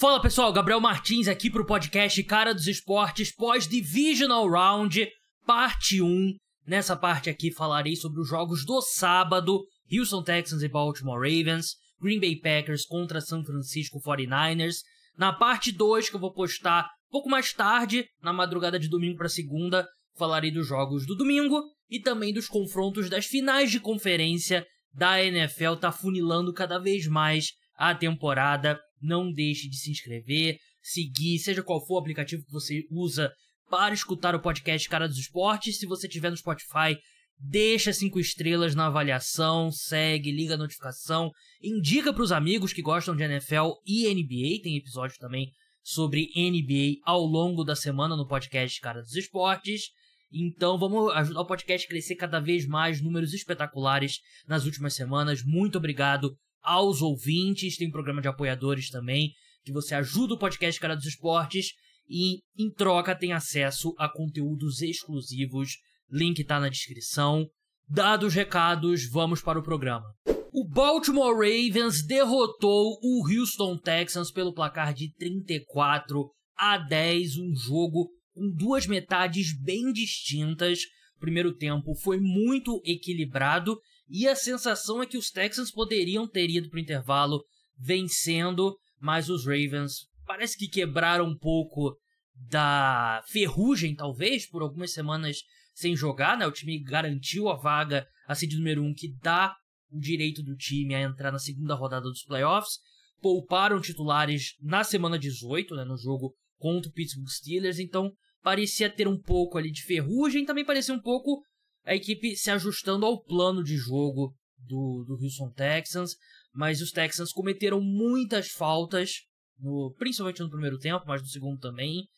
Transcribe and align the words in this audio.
Fala 0.00 0.18
pessoal, 0.18 0.50
Gabriel 0.50 0.80
Martins 0.80 1.28
aqui 1.28 1.50
pro 1.50 1.66
podcast 1.66 2.24
Cara 2.24 2.54
dos 2.54 2.66
Esportes 2.66 3.30
pós-Divisional 3.34 4.48
Round, 4.48 5.06
parte 5.44 6.00
1. 6.00 6.36
Nessa 6.66 6.96
parte 6.96 7.28
aqui 7.28 7.52
falarei 7.52 7.94
sobre 7.94 8.18
os 8.18 8.26
jogos 8.26 8.64
do 8.64 8.80
sábado, 8.80 9.62
Houston 9.92 10.22
Texans 10.22 10.62
e 10.62 10.68
Baltimore 10.68 11.18
Ravens, 11.18 11.74
Green 12.00 12.18
Bay 12.18 12.34
Packers 12.34 12.86
contra 12.86 13.20
San 13.20 13.44
Francisco 13.44 14.00
49ers. 14.00 14.76
Na 15.18 15.34
parte 15.34 15.70
2, 15.70 16.08
que 16.08 16.16
eu 16.16 16.20
vou 16.20 16.32
postar 16.32 16.88
pouco 17.10 17.28
mais 17.28 17.52
tarde, 17.52 18.06
na 18.22 18.32
madrugada 18.32 18.78
de 18.78 18.88
domingo 18.88 19.18
para 19.18 19.28
segunda, 19.28 19.86
falarei 20.16 20.50
dos 20.50 20.66
jogos 20.66 21.06
do 21.06 21.14
domingo 21.14 21.62
e 21.90 22.00
também 22.00 22.32
dos 22.32 22.48
confrontos 22.48 23.10
das 23.10 23.26
finais 23.26 23.70
de 23.70 23.78
conferência 23.78 24.66
da 24.94 25.22
NFL. 25.22 25.74
Tá 25.74 25.92
funilando 25.92 26.54
cada 26.54 26.78
vez 26.78 27.06
mais 27.06 27.48
a 27.76 27.94
temporada. 27.94 28.80
Não 29.00 29.32
deixe 29.32 29.68
de 29.68 29.76
se 29.76 29.90
inscrever, 29.90 30.58
seguir, 30.82 31.38
seja 31.38 31.62
qual 31.62 31.84
for 31.84 31.94
o 31.94 31.98
aplicativo 31.98 32.44
que 32.44 32.52
você 32.52 32.84
usa 32.90 33.32
para 33.70 33.94
escutar 33.94 34.34
o 34.34 34.40
podcast 34.40 34.88
Cara 34.88 35.08
dos 35.08 35.18
Esportes. 35.18 35.78
Se 35.78 35.86
você 35.86 36.08
tiver 36.08 36.30
no 36.30 36.36
Spotify, 36.36 36.98
deixa 37.38 37.92
cinco 37.92 38.18
estrelas 38.18 38.74
na 38.74 38.86
avaliação, 38.86 39.70
segue, 39.70 40.32
liga 40.32 40.54
a 40.54 40.58
notificação, 40.58 41.30
indica 41.62 42.12
para 42.12 42.22
os 42.22 42.32
amigos 42.32 42.72
que 42.72 42.82
gostam 42.82 43.16
de 43.16 43.22
NFL 43.22 43.72
e 43.86 44.12
NBA. 44.12 44.62
Tem 44.62 44.76
episódio 44.76 45.16
também 45.18 45.50
sobre 45.82 46.30
NBA 46.36 47.00
ao 47.04 47.22
longo 47.22 47.64
da 47.64 47.74
semana 47.74 48.16
no 48.16 48.26
podcast 48.26 48.80
Cara 48.80 49.00
dos 49.00 49.14
Esportes. 49.14 49.90
Então 50.32 50.78
vamos 50.78 51.12
ajudar 51.14 51.40
o 51.40 51.46
podcast 51.46 51.86
a 51.86 51.90
crescer 51.90 52.14
cada 52.14 52.38
vez 52.38 52.66
mais, 52.66 53.00
números 53.00 53.32
espetaculares 53.32 54.18
nas 54.46 54.64
últimas 54.64 54.94
semanas. 54.94 55.42
Muito 55.44 55.78
obrigado 55.78 56.36
aos 56.62 57.02
ouvintes, 57.02 57.76
tem 57.76 57.88
um 57.88 57.92
programa 57.92 58.20
de 58.20 58.28
apoiadores 58.28 58.90
também, 58.90 59.32
que 59.64 59.72
você 59.72 59.94
ajuda 59.94 60.34
o 60.34 60.38
podcast 60.38 60.80
Cara 60.80 60.94
dos 60.94 61.06
Esportes 61.06 61.72
e 62.08 62.40
em 62.58 62.70
troca 62.70 63.14
tem 63.14 63.32
acesso 63.32 63.94
a 63.98 64.08
conteúdos 64.08 64.82
exclusivos. 64.82 65.76
Link 66.10 66.42
tá 66.44 66.58
na 66.58 66.68
descrição. 66.68 67.46
Dados 67.88 68.28
os 68.28 68.34
recados, 68.34 69.08
vamos 69.10 69.40
para 69.40 69.58
o 69.58 69.62
programa. 69.62 70.06
O 70.52 70.66
Baltimore 70.66 71.34
Ravens 71.34 72.04
derrotou 72.04 72.98
o 73.02 73.24
Houston 73.28 73.78
Texans 73.78 74.32
pelo 74.32 74.52
placar 74.52 74.92
de 74.92 75.14
34 75.14 76.28
a 76.56 76.76
10, 76.76 77.36
um 77.36 77.54
jogo 77.54 78.10
com 78.34 78.50
duas 78.50 78.86
metades 78.86 79.56
bem 79.62 79.92
distintas. 79.92 80.80
O 81.16 81.20
primeiro 81.20 81.54
tempo 81.56 81.94
foi 81.94 82.18
muito 82.18 82.82
equilibrado 82.84 83.78
e 84.10 84.26
a 84.26 84.34
sensação 84.34 85.00
é 85.00 85.06
que 85.06 85.16
os 85.16 85.30
Texans 85.30 85.70
poderiam 85.70 86.26
ter 86.26 86.50
ido 86.50 86.68
para 86.68 86.78
o 86.78 86.80
intervalo 86.80 87.44
vencendo, 87.78 88.76
mas 88.98 89.30
os 89.30 89.46
Ravens 89.46 90.08
parece 90.26 90.58
que 90.58 90.68
quebraram 90.68 91.26
um 91.26 91.38
pouco 91.38 91.96
da 92.34 93.22
ferrugem, 93.28 93.94
talvez, 93.94 94.48
por 94.48 94.62
algumas 94.62 94.92
semanas 94.92 95.38
sem 95.72 95.94
jogar, 95.94 96.36
né? 96.36 96.46
O 96.46 96.52
time 96.52 96.82
garantiu 96.82 97.48
a 97.48 97.56
vaga 97.56 98.06
a 98.26 98.34
seed 98.34 98.54
número 98.54 98.82
1, 98.82 98.86
um, 98.86 98.94
que 98.94 99.14
dá 99.22 99.54
o 99.90 99.98
direito 99.98 100.42
do 100.42 100.56
time 100.56 100.94
a 100.94 101.00
entrar 101.00 101.30
na 101.30 101.38
segunda 101.38 101.74
rodada 101.74 102.02
dos 102.02 102.24
playoffs. 102.24 102.78
Pouparam 103.20 103.80
titulares 103.80 104.54
na 104.60 104.82
semana 104.82 105.18
18, 105.18 105.74
né, 105.74 105.84
no 105.84 105.96
jogo 105.96 106.34
contra 106.58 106.90
o 106.90 106.92
Pittsburgh 106.92 107.28
Steelers, 107.28 107.78
então 107.78 108.12
parecia 108.42 108.88
ter 108.88 109.06
um 109.06 109.20
pouco 109.20 109.58
ali 109.58 109.70
de 109.70 109.82
ferrugem, 109.82 110.44
também 110.44 110.64
parecia 110.64 110.94
um 110.94 111.00
pouco 111.00 111.42
a 111.84 111.94
equipe 111.94 112.36
se 112.36 112.50
ajustando 112.50 113.06
ao 113.06 113.22
plano 113.22 113.62
de 113.62 113.76
jogo 113.76 114.34
do, 114.58 115.04
do 115.06 115.14
Houston 115.14 115.50
Texans, 115.52 116.16
mas 116.52 116.80
os 116.80 116.90
Texans 116.90 117.32
cometeram 117.32 117.80
muitas 117.80 118.48
faltas, 118.48 119.22
no, 119.58 119.94
principalmente 119.98 120.40
no 120.40 120.50
primeiro 120.50 120.78
tempo, 120.78 121.04
mas 121.06 121.22
no 121.22 121.28
segundo 121.28 121.58
também. 121.58 122.08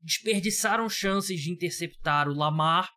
Desperdiçaram 0.00 0.88
chances 0.88 1.40
de 1.40 1.50
interceptar 1.50 2.28
o 2.28 2.34
Lamar 2.34 2.90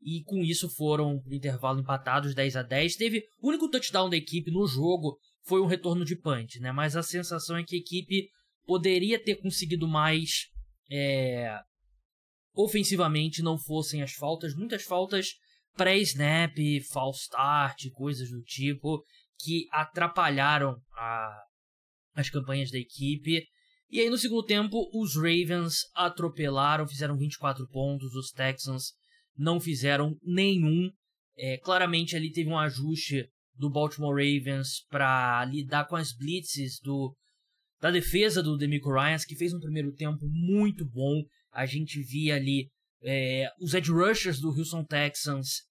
e 0.00 0.22
com 0.24 0.42
isso 0.42 0.68
foram 0.68 1.20
pro 1.20 1.34
intervalo 1.34 1.80
empatados 1.80 2.34
10 2.34 2.56
a 2.56 2.62
10. 2.62 2.96
Teve 2.96 3.24
o 3.40 3.48
único 3.48 3.68
touchdown 3.68 4.08
da 4.08 4.16
equipe 4.16 4.50
no 4.50 4.66
jogo 4.66 5.18
foi 5.44 5.60
um 5.60 5.66
retorno 5.66 6.04
de 6.04 6.16
punch, 6.16 6.60
né? 6.60 6.70
Mas 6.72 6.96
a 6.96 7.02
sensação 7.02 7.56
é 7.56 7.64
que 7.64 7.76
a 7.76 7.78
equipe 7.78 8.28
poderia 8.66 9.22
ter 9.22 9.36
conseguido 9.36 9.88
mais 9.88 10.48
é, 10.90 11.58
ofensivamente 12.54 13.42
não 13.42 13.58
fossem 13.58 14.02
as 14.02 14.12
faltas, 14.12 14.54
muitas 14.54 14.84
faltas 14.84 15.34
pré-snap, 15.76 16.56
false 16.90 17.22
start, 17.22 17.90
coisas 17.92 18.30
do 18.30 18.40
tipo, 18.42 19.04
que 19.38 19.66
atrapalharam 19.72 20.76
a, 20.96 21.42
as 22.14 22.30
campanhas 22.30 22.70
da 22.70 22.78
equipe. 22.78 23.44
E 23.90 24.00
aí 24.00 24.08
no 24.08 24.16
segundo 24.16 24.44
tempo, 24.44 24.88
os 24.94 25.16
Ravens 25.16 25.80
atropelaram, 25.94 26.86
fizeram 26.86 27.16
24 27.16 27.68
pontos, 27.68 28.14
os 28.14 28.30
Texans 28.30 28.92
não 29.36 29.60
fizeram 29.60 30.16
nenhum. 30.22 30.90
É, 31.36 31.58
claramente 31.58 32.14
ali 32.14 32.30
teve 32.30 32.48
um 32.48 32.58
ajuste 32.58 33.28
do 33.56 33.70
Baltimore 33.70 34.14
Ravens 34.14 34.84
para 34.88 35.44
lidar 35.44 35.86
com 35.86 35.96
as 35.96 36.12
blitzes 36.12 36.78
do, 36.80 37.16
da 37.80 37.90
defesa 37.90 38.42
do 38.42 38.56
Demico 38.56 38.92
Ryans, 38.92 39.24
que 39.24 39.36
fez 39.36 39.52
um 39.52 39.60
primeiro 39.60 39.92
tempo 39.92 40.26
muito 40.28 40.84
bom. 40.88 41.22
A 41.54 41.66
gente 41.66 42.02
via 42.02 42.34
ali 42.34 42.68
é, 43.02 43.48
os 43.60 43.74
edge 43.74 43.92
rushers 43.92 44.40
do 44.40 44.48
Houston 44.48 44.84
Texans 44.84 45.62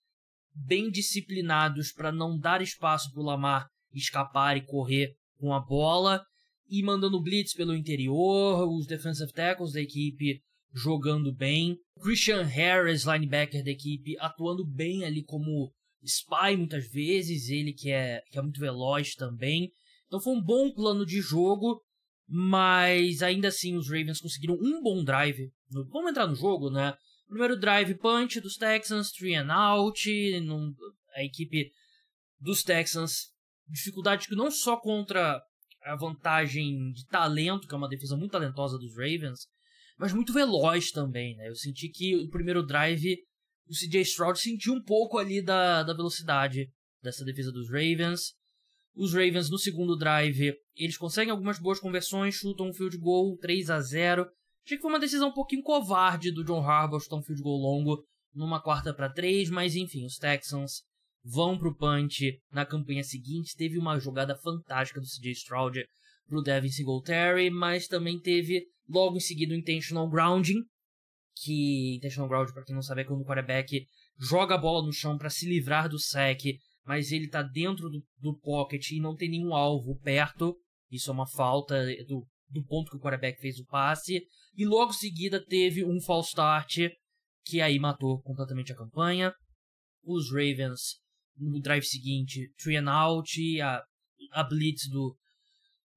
bem 0.56 0.90
disciplinados 0.90 1.92
para 1.92 2.12
não 2.12 2.38
dar 2.38 2.62
espaço 2.62 3.12
para 3.12 3.22
o 3.22 3.26
Lamar 3.26 3.68
escapar 3.94 4.56
e 4.58 4.66
correr 4.66 5.14
com 5.38 5.54
a 5.54 5.60
bola 5.60 6.24
e 6.70 6.82
mandando 6.82 7.22
blitz 7.22 7.54
pelo 7.54 7.76
interior, 7.76 8.68
os 8.68 8.88
defensive 8.88 9.32
tackles 9.32 9.74
da 9.74 9.82
equipe 9.82 10.40
jogando 10.74 11.32
bem, 11.32 11.78
Christian 12.02 12.42
Harris, 12.42 13.04
linebacker 13.04 13.64
da 13.64 13.70
equipe, 13.70 14.18
atuando 14.20 14.66
bem 14.66 15.04
ali 15.04 15.24
como 15.24 15.72
spy 16.02 16.58
muitas 16.58 16.90
vezes, 16.90 17.50
ele 17.50 17.74
que 17.74 17.92
é, 17.92 18.22
que 18.32 18.40
é 18.40 18.42
muito 18.42 18.60
veloz 18.60 19.14
também. 19.14 19.70
Então 20.08 20.20
foi 20.20 20.34
um 20.34 20.42
bom 20.42 20.72
plano 20.74 21.06
de 21.06 21.22
jogo 21.22 21.80
mas 22.28 23.22
ainda 23.22 23.50
assim, 23.50 23.76
os 23.76 23.88
Ravens 23.88 24.20
conseguiram 24.20 24.56
um 24.56 24.82
bom 24.82 25.04
drive. 25.04 25.52
Vamos 25.74 26.12
entrar 26.12 26.28
no 26.28 26.36
jogo, 26.36 26.70
né? 26.70 26.96
Primeiro 27.28 27.60
drive 27.60 27.96
punch 27.96 28.40
dos 28.40 28.58
Texans, 28.58 29.12
three 29.12 29.36
and 29.36 29.52
out. 29.52 30.40
Num... 30.42 30.74
A 31.16 31.24
equipe 31.24 31.72
dos 32.40 32.64
Texans, 32.64 33.32
dificuldade 33.68 34.28
que 34.28 34.36
não 34.36 34.50
só 34.50 34.78
contra 34.78 35.42
a 35.84 35.96
vantagem 35.96 36.92
de 36.92 37.06
talento, 37.08 37.68
que 37.68 37.74
é 37.74 37.78
uma 37.78 37.90
defesa 37.90 38.18
muito 38.18 38.32
talentosa 38.32 38.78
dos 38.78 38.96
Ravens, 38.96 39.48
mas 39.98 40.14
muito 40.14 40.34
veloz 40.34 40.92
também, 40.92 41.36
né? 41.36 41.50
Eu 41.50 41.56
senti 41.56 41.90
que 41.90 42.16
o 42.16 42.30
primeiro 42.30 42.66
drive, 42.66 43.18
o 43.68 43.74
CJ 43.74 44.02
Stroud 44.02 44.40
sentiu 44.40 44.74
um 44.74 44.84
pouco 44.84 45.18
ali 45.18 45.42
da, 45.42 45.84
da 45.84 45.94
velocidade 45.94 46.70
dessa 47.02 47.24
defesa 47.24 47.52
dos 47.52 47.70
Ravens. 47.70 48.34
Os 48.96 49.14
Ravens 49.14 49.50
no 49.50 49.58
segundo 49.58 49.96
drive, 49.96 50.56
eles 50.76 50.98
conseguem 50.98 51.32
algumas 51.32 51.60
boas 51.60 51.80
conversões, 51.80 52.36
chutam 52.36 52.70
um 52.70 52.74
field 52.74 52.98
goal 52.98 53.38
3 53.38 53.70
a 53.70 53.82
0. 53.82 54.28
Achei 54.66 54.78
que 54.78 54.82
foi 54.82 54.92
uma 54.92 55.00
decisão 55.00 55.30
um 55.30 55.34
pouquinho 55.34 55.62
covarde 55.62 56.32
do 56.32 56.44
John 56.44 56.66
Harbaugh 56.66 57.00
chutar 57.00 57.18
um 57.18 57.24
field 57.24 57.42
goal 57.42 57.60
longo 57.60 58.04
numa 58.34 58.62
quarta 58.62 58.94
para 58.94 59.12
três, 59.12 59.50
mas 59.50 59.76
enfim, 59.76 60.06
os 60.06 60.18
Texans 60.18 60.84
vão 61.24 61.58
pro 61.58 61.76
punch 61.76 62.40
na 62.52 62.66
campanha 62.66 63.04
seguinte. 63.04 63.56
Teve 63.56 63.78
uma 63.78 64.00
jogada 64.00 64.36
fantástica 64.38 65.00
do 65.00 65.06
CJ 65.06 65.32
Stroud 65.32 65.86
pro 66.28 66.42
Devin 66.42 66.70
Singletary, 66.70 67.50
mas 67.50 67.88
também 67.88 68.20
teve 68.20 68.66
logo 68.88 69.18
em 69.18 69.22
seguida 69.22 69.54
o 69.54 69.58
intentional 69.58 70.10
grounding, 70.10 70.62
que 71.36 71.96
intentional 71.98 72.30
grounding 72.30 72.54
para 72.54 72.64
quem 72.64 72.76
não 72.76 72.82
sabe 72.82 73.02
é 73.02 73.04
quando 73.04 73.22
o 73.22 73.26
quarterback 73.26 73.86
joga 74.18 74.56
a 74.56 74.58
bola 74.58 74.86
no 74.86 74.94
chão 74.94 75.18
para 75.18 75.30
se 75.30 75.48
livrar 75.48 75.90
do 75.90 76.00
sack 76.00 76.58
mas 76.86 77.12
ele 77.12 77.28
tá 77.28 77.42
dentro 77.42 77.90
do, 77.90 78.04
do 78.20 78.38
pocket 78.40 78.92
e 78.92 79.00
não 79.00 79.16
tem 79.16 79.30
nenhum 79.30 79.54
alvo 79.54 79.98
perto. 80.00 80.56
Isso 80.92 81.10
é 81.10 81.14
uma 81.14 81.28
falta 81.28 81.86
do, 82.08 82.26
do 82.54 82.64
ponto 82.64 82.92
que 82.92 82.98
o 82.98 83.00
quarterback 83.00 83.40
fez 83.42 83.60
o 83.60 83.66
passe. 83.66 84.22
E 84.56 84.66
logo 84.66 84.92
em 84.92 84.96
seguida 84.96 85.44
teve 85.44 85.84
um 85.84 86.00
false 86.00 86.30
start 86.30 86.78
que 87.46 87.60
aí 87.60 87.78
matou 87.80 88.22
completamente 88.22 88.72
a 88.72 88.76
campanha. 88.76 89.34
Os 90.04 90.32
Ravens 90.32 91.02
no 91.38 91.60
drive 91.60 91.84
seguinte, 91.84 92.52
three 92.62 92.78
and 92.78 92.90
out, 92.90 93.30
a, 93.62 93.84
a 94.32 94.44
blitz 94.44 94.88
do, 94.88 95.18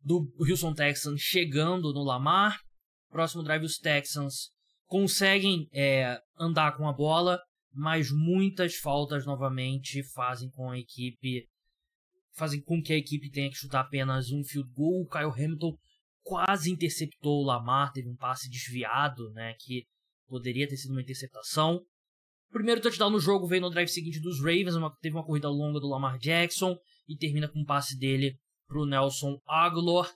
do 0.01 0.33
Houston 0.41 0.75
Texans 0.75 1.21
chegando 1.21 1.93
no 1.93 2.03
Lamar. 2.03 2.59
Próximo 3.11 3.43
drive, 3.43 3.65
os 3.65 3.79
Texans 3.79 4.51
conseguem 4.87 5.69
é, 5.73 6.19
andar 6.39 6.77
com 6.77 6.89
a 6.89 6.93
bola, 6.93 7.39
mas 7.73 8.11
muitas 8.11 8.77
faltas 8.77 9.27
novamente 9.27 10.03
fazem 10.15 10.51
com 10.51 10.71
a 10.71 10.79
equipe 10.79 11.47
fazem 12.37 12.61
com 12.61 12.83
que 12.83 12.93
a 12.93 12.99
equipe 12.99 13.31
tenha 13.31 13.49
que 13.49 13.57
chutar 13.57 13.81
apenas 13.81 14.31
um 14.31 14.45
field 14.45 14.71
goal. 14.73 15.03
O 15.03 15.09
Kyle 15.09 15.33
Hamilton 15.33 15.75
quase 16.27 16.73
interceptou 16.73 17.41
o 17.41 17.47
Lamar, 17.47 17.93
teve 17.93 18.09
um 18.09 18.17
passe 18.17 18.51
desviado, 18.51 19.31
né, 19.31 19.55
que 19.61 19.87
poderia 20.27 20.69
ter 20.69 20.77
sido 20.77 20.91
uma 20.91 21.01
interceptação. 21.01 21.77
O 22.49 22.53
primeiro 22.53 22.81
touchdown 22.81 23.11
no 23.11 23.21
jogo 23.21 23.47
veio 23.47 23.63
no 23.63 23.71
drive 23.71 23.89
seguinte 23.89 24.21
dos 24.21 24.41
Ravens, 24.41 24.75
uma, 24.75 24.93
teve 25.01 25.15
uma 25.15 25.25
corrida 25.25 25.49
longa 25.49 25.79
do 25.79 25.89
Lamar 25.89 26.19
Jackson 26.19 26.77
e 27.09 27.17
termina 27.17 27.49
com 27.49 27.61
um 27.61 27.65
passe 27.65 27.97
dele 27.97 28.37
para 28.67 28.81
o 28.81 28.87
Nelson 28.87 29.41
Aguilar. 29.47 30.13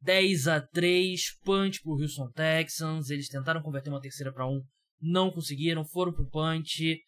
10 0.00 0.48
a 0.48 0.60
3 0.60 1.38
punch 1.44 1.82
pro 1.82 1.92
Houston 1.92 2.30
Texans. 2.30 3.10
Eles 3.10 3.28
tentaram 3.28 3.62
converter 3.62 3.90
uma 3.90 4.00
terceira 4.00 4.32
para 4.32 4.46
um, 4.46 4.62
não 5.00 5.30
conseguiram, 5.30 5.84
foram 5.84 6.12
pro 6.12 6.28
punch. 6.28 6.98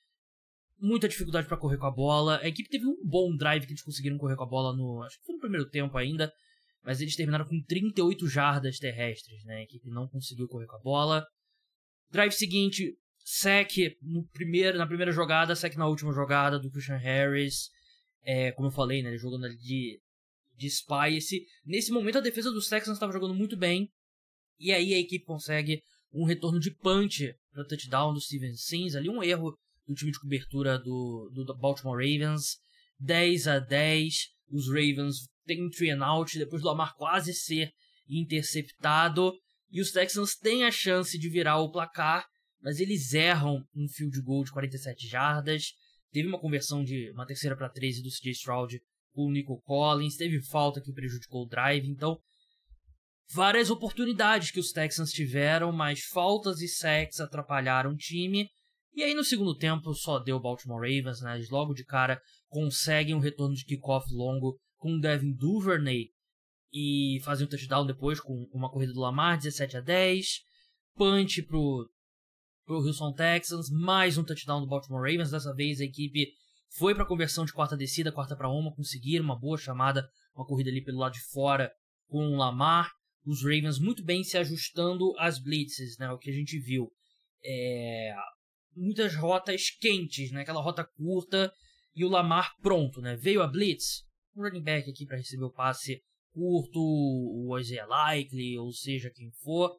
Muita 0.79 1.09
dificuldade 1.09 1.47
para 1.47 1.57
correr 1.57 1.79
com 1.79 1.87
a 1.87 1.91
bola. 1.91 2.39
A 2.43 2.49
equipe 2.49 2.69
teve 2.69 2.87
um 2.87 2.97
bom 3.05 3.35
drive 3.35 3.67
que 3.67 3.73
eles 3.73 3.83
conseguiram 3.83 4.19
correr 4.19 4.37
com 4.37 4.45
a 4.45 4.49
bola 4.49 4.77
no, 4.77 5.03
acho 5.03 5.19
que 5.19 5.25
foi 5.25 5.35
no 5.35 5.41
primeiro 5.41 5.69
tempo 5.69 5.97
ainda, 5.97 6.31
mas 6.87 7.01
eles 7.01 7.17
terminaram 7.17 7.45
com 7.45 7.61
38 7.61 8.29
jardas 8.29 8.79
terrestres, 8.79 9.45
né? 9.45 9.57
A 9.57 9.63
equipe 9.63 9.91
não 9.91 10.07
conseguiu 10.07 10.47
correr 10.47 10.67
com 10.67 10.77
a 10.77 10.81
bola. 10.81 11.27
Drive 12.13 12.31
seguinte, 12.31 12.97
sec 13.25 13.73
no 14.01 14.25
primeiro, 14.29 14.79
na 14.79 14.87
primeira 14.87 15.11
jogada, 15.11 15.57
sec 15.57 15.75
na 15.75 15.89
última 15.89 16.13
jogada 16.13 16.61
do 16.61 16.71
Christian 16.71 16.97
Harris. 16.97 17.71
É, 18.23 18.53
como 18.53 18.69
eu 18.69 18.73
falei, 18.73 19.03
né? 19.03 19.09
Ele 19.09 19.19
jogando 19.19 19.47
ali 19.47 19.57
de, 19.57 20.01
de 20.55 20.69
spy. 20.69 21.17
Esse, 21.17 21.45
nesse 21.65 21.91
momento 21.91 22.19
a 22.19 22.21
defesa 22.21 22.53
dos 22.53 22.69
Texans 22.69 22.95
estava 22.97 23.13
jogando 23.13 23.35
muito 23.35 23.57
bem. 23.57 23.91
E 24.57 24.73
aí 24.73 24.95
a 24.95 24.99
equipe 24.99 25.25
consegue 25.25 25.83
um 26.13 26.25
retorno 26.25 26.61
de 26.61 26.71
punch 26.71 27.35
para 27.53 27.67
touchdown 27.67 28.15
do 28.15 28.21
Steven 28.21 28.55
Sims. 28.55 28.95
Ali 28.95 29.09
um 29.09 29.25
erro 29.25 29.59
do 29.89 29.95
time 29.95 30.13
de 30.13 30.21
cobertura 30.21 30.79
do, 30.79 31.33
do 31.35 31.53
Baltimore 31.57 31.97
Ravens. 31.97 32.59
10 33.01 33.49
a 33.49 33.59
10. 33.59 34.36
Os 34.51 34.69
Ravens 34.69 35.29
têm 35.45 35.65
um 35.65 35.71
three 35.71 35.91
and 35.91 36.05
out 36.05 36.39
depois 36.39 36.63
do 36.63 36.69
Lamar 36.69 36.95
quase 36.97 37.35
ser 37.35 37.73
interceptado. 38.09 39.33
E 39.71 39.81
os 39.81 39.91
Texans 39.91 40.37
têm 40.37 40.65
a 40.65 40.71
chance 40.71 41.19
de 41.19 41.29
virar 41.29 41.59
o 41.59 41.71
placar, 41.71 42.27
mas 42.61 42.81
eles 42.81 43.13
erram 43.13 43.65
um 43.75 43.89
field 43.89 44.21
goal 44.23 44.45
de 44.45 44.53
47 44.53 45.07
jardas. 45.09 45.73
Teve 46.13 46.29
uma 46.29 46.41
conversão 46.41 46.85
de 46.85 47.11
uma 47.11 47.27
terceira 47.27 47.57
para 47.57 47.69
13 47.69 48.03
do 48.03 48.11
CJ 48.11 48.31
Stroud 48.33 48.81
com 49.13 49.27
o 49.27 49.33
Nico 49.33 49.61
Collins, 49.63 50.17
teve 50.17 50.41
falta 50.43 50.81
que 50.81 50.93
prejudicou 50.93 51.45
o 51.45 51.49
drive, 51.49 51.89
então 51.89 52.21
várias 53.33 53.71
oportunidades 53.71 54.51
que 54.51 54.61
os 54.61 54.73
Texans 54.73 55.11
tiveram, 55.11 55.73
mas 55.73 56.05
faltas 56.05 56.61
e 56.61 56.69
sacks 56.69 57.19
atrapalharam 57.19 57.93
o 57.93 57.97
time. 57.97 58.49
E 58.95 59.03
aí 59.03 59.15
no 59.15 59.25
segundo 59.25 59.57
tempo 59.57 59.93
só 59.95 60.19
deu 60.19 60.41
Baltimore 60.41 60.81
Ravens, 60.81 61.21
né? 61.21 61.37
Eles 61.37 61.51
logo 61.51 61.75
de 61.75 61.85
cara 61.85 62.21
conseguem 62.57 63.15
um 63.15 63.19
retorno 63.19 63.55
de 63.55 63.67
kickoff 63.67 64.11
longo 64.15 64.59
com 64.79 64.99
Devin 64.99 65.35
Duvernay 65.35 66.09
e 66.73 67.21
fazem 67.23 67.47
um 67.47 67.51
touchdown 67.51 67.85
depois 67.85 68.19
com 68.19 68.49
uma 68.51 68.71
corrida 68.71 68.95
do 68.95 69.01
Lamar, 69.01 69.37
17 69.37 69.77
a 69.77 69.81
10. 69.83 70.41
Punch 70.95 71.43
pro, 71.43 71.87
pro 72.65 72.79
Houston 72.79 73.13
Texans, 73.13 73.69
mais 73.69 74.17
um 74.17 74.25
touchdown 74.25 74.63
do 74.63 74.67
Baltimore 74.67 75.03
Ravens. 75.03 75.31
Dessa 75.31 75.53
vez 75.53 75.83
a 75.83 75.85
equipe 75.85 76.33
foi 76.79 76.95
para 76.95 77.05
conversão 77.05 77.45
de 77.45 77.53
quarta 77.53 77.77
descida, 77.77 78.11
quarta 78.11 78.35
para 78.35 78.49
uma, 78.49 78.75
conseguiram 78.75 79.27
uma 79.27 79.39
boa 79.39 79.59
chamada, 79.59 80.09
uma 80.35 80.47
corrida 80.47 80.71
ali 80.71 80.83
pelo 80.83 81.01
lado 81.01 81.13
de 81.13 81.25
fora 81.31 81.71
com 82.09 82.27
o 82.27 82.37
Lamar. 82.37 82.91
Os 83.27 83.43
Ravens 83.43 83.79
muito 83.79 84.03
bem 84.03 84.25
se 84.25 84.39
ajustando 84.39 85.13
às 85.19 85.39
blitzes, 85.39 85.99
né? 85.99 86.11
O 86.11 86.17
que 86.17 86.31
a 86.31 86.35
gente 86.35 86.59
viu. 86.59 86.91
É... 87.45 88.15
Muitas 88.75 89.15
rotas 89.15 89.69
quentes, 89.79 90.31
né? 90.31 90.41
Aquela 90.41 90.63
rota 90.63 90.83
curta 90.97 91.53
e 91.97 92.05
o 92.05 92.09
Lamar 92.09 92.55
pronto, 92.61 93.01
né? 93.01 93.17
Veio 93.17 93.43
a 93.43 93.49
blitz, 93.49 94.05
um 94.37 94.43
running 94.43 94.63
back 94.63 94.91
aqui 94.91 95.07
para 95.07 95.17
receber 95.17 95.45
o 95.45 95.51
passe 95.51 96.03
curto, 96.31 96.79
o 96.79 97.59
Isaiah 97.59 97.87
Likely, 97.87 98.59
ou 98.59 98.71
seja, 98.71 99.11
quem 99.11 99.31
for. 99.43 99.75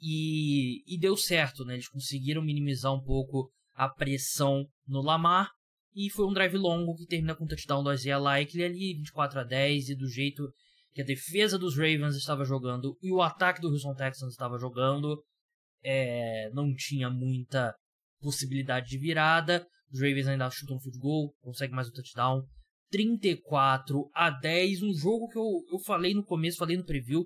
E, 0.00 0.82
e 0.86 0.98
deu 0.98 1.14
certo, 1.14 1.62
né? 1.62 1.74
Eles 1.74 1.88
conseguiram 1.88 2.42
minimizar 2.42 2.94
um 2.94 3.02
pouco 3.02 3.52
a 3.74 3.86
pressão 3.86 4.66
no 4.88 5.02
Lamar. 5.02 5.50
E 5.94 6.08
foi 6.08 6.26
um 6.26 6.32
drive 6.32 6.56
longo 6.56 6.96
que 6.96 7.06
termina 7.06 7.34
com 7.34 7.44
o 7.44 7.46
touchdown 7.46 7.84
do 7.84 7.92
Isaiah 7.92 8.18
Likely 8.18 8.64
ali, 8.64 8.94
24 8.94 9.40
a 9.40 9.44
10, 9.44 9.90
e 9.90 9.94
do 9.94 10.08
jeito 10.08 10.50
que 10.92 11.02
a 11.02 11.04
defesa 11.04 11.58
dos 11.58 11.76
Ravens 11.76 12.16
estava 12.16 12.44
jogando 12.44 12.96
e 13.02 13.12
o 13.12 13.22
ataque 13.22 13.60
do 13.60 13.68
Houston 13.68 13.94
Texans 13.94 14.32
estava 14.32 14.58
jogando, 14.58 15.22
é, 15.82 16.50
não 16.52 16.74
tinha 16.74 17.10
muita 17.10 17.74
possibilidade 18.20 18.88
de 18.88 18.98
virada. 18.98 19.66
Os 19.92 20.00
Ravens 20.00 20.28
ainda 20.28 20.50
chutam 20.50 20.76
um 20.76 20.80
field 20.80 20.98
goal, 20.98 21.34
consegue 21.40 21.72
mais 21.72 21.88
um 21.88 21.92
touchdown. 21.92 22.46
34 22.90 24.10
a 24.14 24.30
10, 24.30 24.82
um 24.82 24.92
jogo 24.92 25.28
que 25.28 25.38
eu, 25.38 25.64
eu 25.72 25.78
falei 25.78 26.12
no 26.12 26.24
começo, 26.24 26.58
falei 26.58 26.76
no 26.76 26.84
preview, 26.84 27.24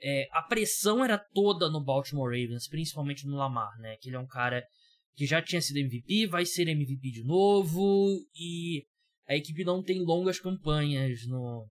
é, 0.00 0.28
a 0.32 0.42
pressão 0.42 1.04
era 1.04 1.16
toda 1.16 1.70
no 1.70 1.82
Baltimore 1.82 2.30
Ravens, 2.30 2.68
principalmente 2.68 3.26
no 3.26 3.36
Lamar, 3.36 3.76
né? 3.78 3.96
Que 4.00 4.08
ele 4.08 4.16
é 4.16 4.18
um 4.18 4.26
cara 4.26 4.66
que 5.14 5.26
já 5.26 5.40
tinha 5.40 5.60
sido 5.60 5.78
MVP, 5.78 6.26
vai 6.26 6.44
ser 6.44 6.68
MVP 6.68 7.10
de 7.10 7.24
novo, 7.24 8.18
e 8.34 8.84
a 9.28 9.36
equipe 9.36 9.64
não 9.64 9.82
tem 9.82 10.00
longas 10.04 10.40
campanhas 10.40 11.24
no, 11.26 11.68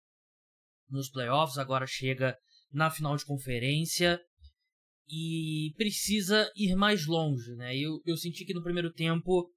nos 0.89 1.09
playoffs, 1.09 1.57
agora 1.57 1.85
chega 1.85 2.35
na 2.71 2.89
final 2.89 3.15
de 3.15 3.25
conferência 3.25 4.19
e 5.07 5.71
precisa 5.77 6.51
ir 6.55 6.75
mais 6.75 7.05
longe, 7.05 7.53
né? 7.55 7.77
Eu, 7.77 8.01
eu 8.05 8.17
senti 8.17 8.43
que 8.43 8.53
no 8.53 8.63
primeiro 8.63 8.91
tempo 8.91 9.51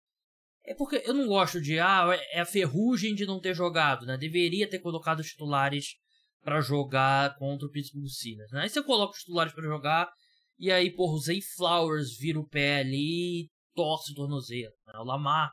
é 0.69 0.75
porque 0.75 1.03
eu 1.07 1.15
não 1.15 1.27
gosto 1.27 1.61
de, 1.63 1.79
ah, 1.79 2.07
é 2.31 2.41
a 2.41 2.45
ferrugem 2.45 3.15
de 3.15 3.25
não 3.25 3.41
ter 3.41 3.55
jogado, 3.55 4.05
né? 4.05 4.19
Deveria 4.19 4.69
ter 4.69 4.79
colocado 4.81 5.21
os 5.21 5.29
titulares 5.29 5.95
para 6.43 6.61
jogar 6.61 7.35
contra 7.37 7.67
o 7.67 7.71
Pittsburgh 7.71 8.07
Steelers, 8.07 8.51
né? 8.53 8.63
Aí 8.63 8.69
você 8.69 8.83
coloca 8.83 9.13
os 9.13 9.21
titulares 9.21 9.55
para 9.55 9.65
jogar 9.65 10.11
e 10.59 10.71
aí, 10.71 10.95
porra, 10.95 11.15
o 11.15 11.21
Zay 11.21 11.41
Flowers 11.41 12.19
vira 12.19 12.39
o 12.39 12.47
pé 12.47 12.81
ali 12.81 13.45
e 13.45 13.51
torce 13.75 14.13
o 14.13 14.15
tornozelo, 14.15 14.75
né? 14.87 14.99
O 14.99 15.05
Lamar 15.05 15.51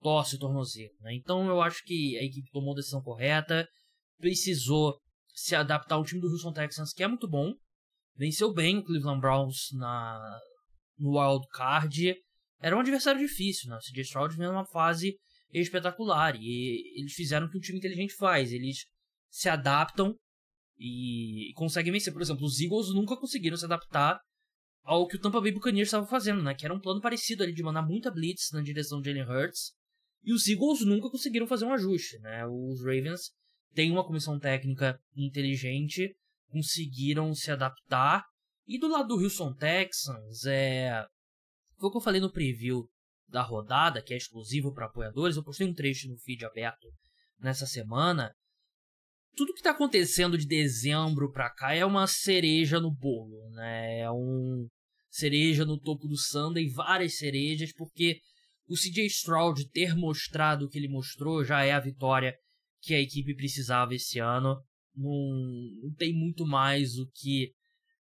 torce 0.00 0.36
o 0.36 0.38
tornozelo, 0.38 0.94
né? 1.00 1.14
Então 1.14 1.46
eu 1.46 1.60
acho 1.60 1.84
que 1.84 2.16
a 2.16 2.22
equipe 2.22 2.50
tomou 2.50 2.72
a 2.72 2.76
decisão 2.76 3.02
correta, 3.02 3.68
precisou 4.18 4.98
se 5.34 5.54
adaptar 5.54 5.96
ao 5.96 6.04
time 6.04 6.20
do 6.20 6.28
Houston 6.28 6.52
Texans, 6.54 6.94
que 6.94 7.02
é 7.02 7.08
muito 7.08 7.28
bom, 7.28 7.52
venceu 8.16 8.54
bem 8.54 8.78
o 8.78 8.84
Cleveland 8.84 9.20
Browns 9.20 9.68
na 9.74 10.40
no 10.98 11.18
wild 11.18 11.46
card 11.52 12.14
era 12.60 12.76
um 12.76 12.80
adversário 12.80 13.20
difícil, 13.20 13.70
né? 13.70 13.76
O 13.76 13.80
CJ 13.80 14.02
Stroud 14.02 14.36
vem 14.36 14.46
numa 14.46 14.66
fase 14.66 15.16
espetacular 15.52 16.36
e 16.36 17.00
eles 17.00 17.12
fizeram 17.12 17.46
o 17.46 17.50
que 17.50 17.58
um 17.58 17.60
time 17.60 17.78
inteligente 17.78 18.14
faz, 18.14 18.52
eles 18.52 18.84
se 19.30 19.48
adaptam 19.48 20.14
e, 20.78 21.52
conseguem 21.54 21.92
vencer. 21.92 22.12
Por 22.12 22.22
exemplo, 22.22 22.44
os 22.44 22.60
Eagles 22.60 22.94
nunca 22.94 23.16
conseguiram 23.16 23.56
se 23.56 23.64
adaptar 23.64 24.20
ao 24.82 25.06
que 25.06 25.16
o 25.16 25.20
Tampa 25.20 25.40
Bay 25.40 25.52
Buccaneers 25.52 25.88
estava 25.88 26.06
fazendo, 26.06 26.42
né? 26.42 26.54
Que 26.54 26.64
era 26.64 26.74
um 26.74 26.80
plano 26.80 27.00
parecido 27.00 27.42
ali 27.42 27.52
de 27.52 27.62
mandar 27.62 27.82
muita 27.82 28.10
blitz 28.10 28.50
na 28.52 28.62
direção 28.62 29.00
de 29.00 29.10
Jalen 29.10 29.28
Hurts. 29.28 29.72
E 30.22 30.32
os 30.32 30.46
Eagles 30.48 30.84
nunca 30.84 31.10
conseguiram 31.10 31.46
fazer 31.46 31.64
um 31.64 31.72
ajuste, 31.72 32.18
né? 32.20 32.46
Os 32.46 32.80
Ravens 32.80 33.30
têm 33.74 33.90
uma 33.90 34.04
comissão 34.04 34.38
técnica 34.38 34.98
inteligente, 35.16 36.14
conseguiram 36.48 37.34
se 37.34 37.50
adaptar. 37.50 38.24
E 38.66 38.78
do 38.78 38.88
lado 38.88 39.08
do 39.08 39.22
Houston 39.22 39.54
Texans, 39.54 40.44
é 40.46 41.04
foi 41.80 41.88
o 41.88 41.92
que 41.92 41.96
eu 41.96 42.02
falei 42.02 42.20
no 42.20 42.30
preview 42.30 42.86
da 43.26 43.42
rodada, 43.42 44.02
que 44.02 44.12
é 44.12 44.16
exclusivo 44.16 44.72
para 44.72 44.86
apoiadores. 44.86 45.36
Eu 45.36 45.42
postei 45.42 45.66
um 45.66 45.74
trecho 45.74 46.08
no 46.08 46.18
feed 46.18 46.44
aberto 46.44 46.86
nessa 47.38 47.64
semana. 47.64 48.30
Tudo 49.34 49.54
que 49.54 49.60
está 49.60 49.70
acontecendo 49.70 50.36
de 50.36 50.46
dezembro 50.46 51.32
para 51.32 51.48
cá 51.48 51.72
é 51.74 51.84
uma 51.84 52.06
cereja 52.06 52.80
no 52.80 52.90
bolo, 52.90 53.48
né? 53.52 54.00
É 54.00 54.10
um 54.10 54.68
cereja 55.08 55.64
no 55.64 55.78
topo 55.80 56.06
do 56.06 56.16
Sunday, 56.16 56.68
várias 56.68 57.16
cerejas, 57.16 57.72
porque 57.72 58.20
o 58.68 58.74
CJ 58.74 59.06
Stroud 59.06 59.68
ter 59.70 59.96
mostrado 59.96 60.66
o 60.66 60.68
que 60.68 60.78
ele 60.78 60.88
mostrou 60.88 61.44
já 61.44 61.64
é 61.64 61.72
a 61.72 61.80
vitória 61.80 62.34
que 62.82 62.94
a 62.94 63.00
equipe 63.00 63.34
precisava 63.34 63.94
esse 63.94 64.18
ano. 64.18 64.56
Não, 64.94 65.10
não 65.82 65.94
tem 65.94 66.12
muito 66.12 66.46
mais 66.46 66.98
o 66.98 67.08
que. 67.14 67.52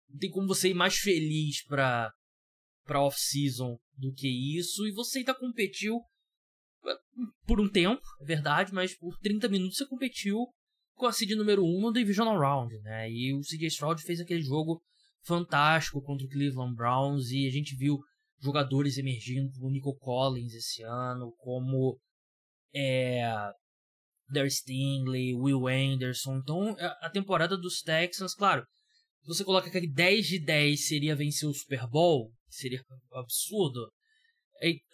Não 0.09 0.17
tem 0.17 0.31
como 0.31 0.47
você 0.47 0.69
ir 0.69 0.73
mais 0.73 0.95
feliz 0.95 1.63
para 1.65 2.11
para 2.89 3.03
off-season 3.03 3.77
do 3.95 4.11
que 4.11 4.27
isso, 4.57 4.87
e 4.87 4.91
você 4.91 5.19
ainda 5.19 5.35
competiu 5.35 6.01
eh, 6.87 6.97
por 7.45 7.61
um 7.61 7.69
tempo, 7.69 8.01
é 8.19 8.25
verdade, 8.25 8.73
mas 8.73 8.97
por 8.97 9.15
30 9.19 9.47
minutos 9.47 9.77
você 9.77 9.85
competiu 9.85 10.47
com 10.95 11.05
a 11.05 11.11
seed 11.11 11.29
número 11.31 11.63
1 11.63 11.81
no 11.81 11.93
Divisional 11.93 12.39
Round, 12.39 12.75
né? 12.81 13.07
E 13.11 13.31
o 13.35 13.41
CJ 13.41 13.67
Stroud 13.67 14.01
fez 14.01 14.19
aquele 14.19 14.41
jogo 14.41 14.81
fantástico 15.21 16.01
contra 16.01 16.25
o 16.25 16.29
Cleveland 16.29 16.75
Browns 16.75 17.29
e 17.29 17.45
a 17.45 17.51
gente 17.51 17.75
viu 17.75 17.99
jogadores 18.41 18.97
emergindo 18.97 19.51
como 19.51 19.69
Nico 19.69 19.95
Collins 19.95 20.55
esse 20.55 20.81
ano, 20.81 21.31
como 21.37 21.99
é, 22.73 23.21
Stingley, 24.49 25.35
Will 25.35 25.67
Anderson. 25.67 26.37
Então, 26.37 26.75
a 27.01 27.09
temporada 27.11 27.55
dos 27.55 27.81
Texans, 27.83 28.33
claro, 28.33 28.65
você 29.25 29.43
coloca 29.43 29.69
que 29.69 29.87
10 29.87 30.25
de 30.25 30.43
10 30.43 30.87
seria 30.87 31.15
vencer 31.15 31.47
o 31.47 31.53
Super 31.53 31.87
Bowl, 31.87 32.33
seria 32.49 32.81
absurdo. 33.13 33.91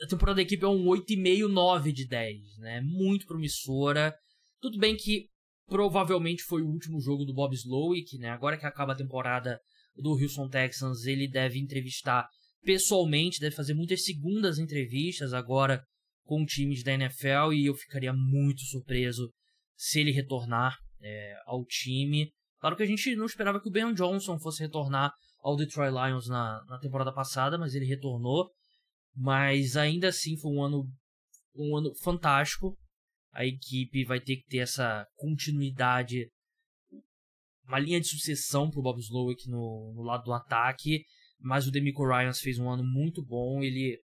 A 0.01 0.07
temporada 0.07 0.35
da 0.35 0.41
equipe 0.43 0.63
é 0.63 0.67
um 0.67 0.85
8,5, 0.85 1.47
9 1.47 1.91
de 1.91 2.07
10, 2.07 2.57
né? 2.59 2.81
Muito 2.81 3.25
promissora. 3.25 4.15
Tudo 4.61 4.77
bem 4.77 4.95
que 4.95 5.27
provavelmente 5.67 6.43
foi 6.43 6.61
o 6.61 6.67
último 6.67 6.99
jogo 6.99 7.25
do 7.25 7.33
Bob 7.33 7.53
Slowick, 7.55 8.17
né? 8.17 8.29
Agora 8.29 8.57
que 8.57 8.65
acaba 8.65 8.93
a 8.93 8.97
temporada 8.97 9.59
do 9.95 10.11
Houston 10.11 10.47
Texans, 10.49 11.05
ele 11.05 11.27
deve 11.27 11.59
entrevistar 11.59 12.27
pessoalmente, 12.63 13.39
deve 13.39 13.55
fazer 13.55 13.73
muitas 13.73 14.03
segundas 14.03 14.59
entrevistas 14.59 15.33
agora 15.33 15.81
com 16.25 16.45
times 16.45 16.83
da 16.83 16.93
NFL 16.93 17.53
e 17.53 17.67
eu 17.67 17.75
ficaria 17.75 18.11
muito 18.11 18.61
surpreso 18.61 19.31
se 19.75 19.99
ele 19.99 20.11
retornar 20.11 20.75
é, 21.01 21.35
ao 21.45 21.63
time. 21.65 22.31
Claro 22.59 22.75
que 22.75 22.83
a 22.83 22.87
gente 22.87 23.15
não 23.15 23.25
esperava 23.25 23.61
que 23.61 23.67
o 23.67 23.71
Ben 23.71 23.93
Johnson 23.93 24.39
fosse 24.39 24.63
retornar 24.63 25.11
ao 25.45 25.55
Detroit 25.55 25.91
Lions 25.91 26.27
na, 26.27 26.65
na 26.65 26.79
temporada 26.79 27.13
passada, 27.13 27.55
mas 27.55 27.75
ele 27.75 27.85
retornou. 27.85 28.49
Mas 29.15 29.77
ainda 29.77 30.07
assim 30.07 30.35
foi 30.35 30.51
um 30.51 30.63
ano, 30.63 30.91
um 31.55 31.77
ano 31.77 31.93
fantástico. 32.01 32.75
A 33.31 33.45
equipe 33.45 34.03
vai 34.05 34.19
ter 34.19 34.37
que 34.37 34.47
ter 34.47 34.57
essa 34.57 35.05
continuidade, 35.15 36.27
uma 37.67 37.77
linha 37.77 38.01
de 38.01 38.07
sucessão 38.07 38.71
para 38.71 38.79
o 38.79 38.83
Bob 38.83 38.99
Slowick 38.99 39.47
no, 39.47 39.93
no 39.95 40.01
lado 40.01 40.23
do 40.23 40.33
ataque. 40.33 41.03
Mas 41.39 41.67
o 41.67 41.71
Demico 41.71 42.07
Ryans 42.07 42.39
fez 42.39 42.57
um 42.57 42.67
ano 42.67 42.83
muito 42.83 43.23
bom. 43.23 43.61
Ele, 43.61 44.01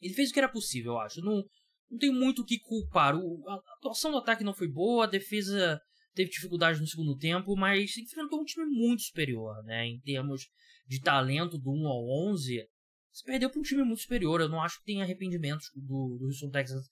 ele 0.00 0.14
fez 0.14 0.30
o 0.30 0.32
que 0.32 0.38
era 0.38 0.48
possível, 0.48 0.92
eu 0.92 1.00
acho. 1.00 1.20
Não, 1.20 1.42
não 1.90 1.98
tenho 1.98 2.12
muito 2.12 2.42
o 2.42 2.44
que 2.44 2.60
culpar. 2.60 3.16
O, 3.16 3.42
a 3.48 3.56
atuação 3.76 4.12
do 4.12 4.18
ataque 4.18 4.44
não 4.44 4.54
foi 4.54 4.68
boa, 4.68 5.04
a 5.04 5.10
defesa 5.10 5.80
teve 6.14 6.30
dificuldade 6.30 6.80
no 6.80 6.86
segundo 6.86 7.16
tempo, 7.16 7.56
mas 7.56 7.96
enfrentou 7.96 8.40
um 8.40 8.44
time 8.44 8.66
muito 8.66 9.02
superior, 9.02 9.62
né? 9.64 9.86
Em 9.86 10.00
termos 10.00 10.48
de 10.86 11.00
talento 11.00 11.58
do 11.58 11.70
1 11.70 11.86
ao 11.86 12.30
11, 12.30 12.66
se 13.12 13.24
perdeu 13.24 13.50
para 13.50 13.60
um 13.60 13.62
time 13.62 13.82
muito 13.82 14.02
superior. 14.02 14.40
Eu 14.40 14.48
não 14.48 14.60
acho 14.60 14.78
que 14.78 14.84
tem 14.84 15.02
arrependimentos 15.02 15.66
do, 15.74 16.16
do 16.18 16.26
Houston 16.26 16.50
Texans, 16.50 16.86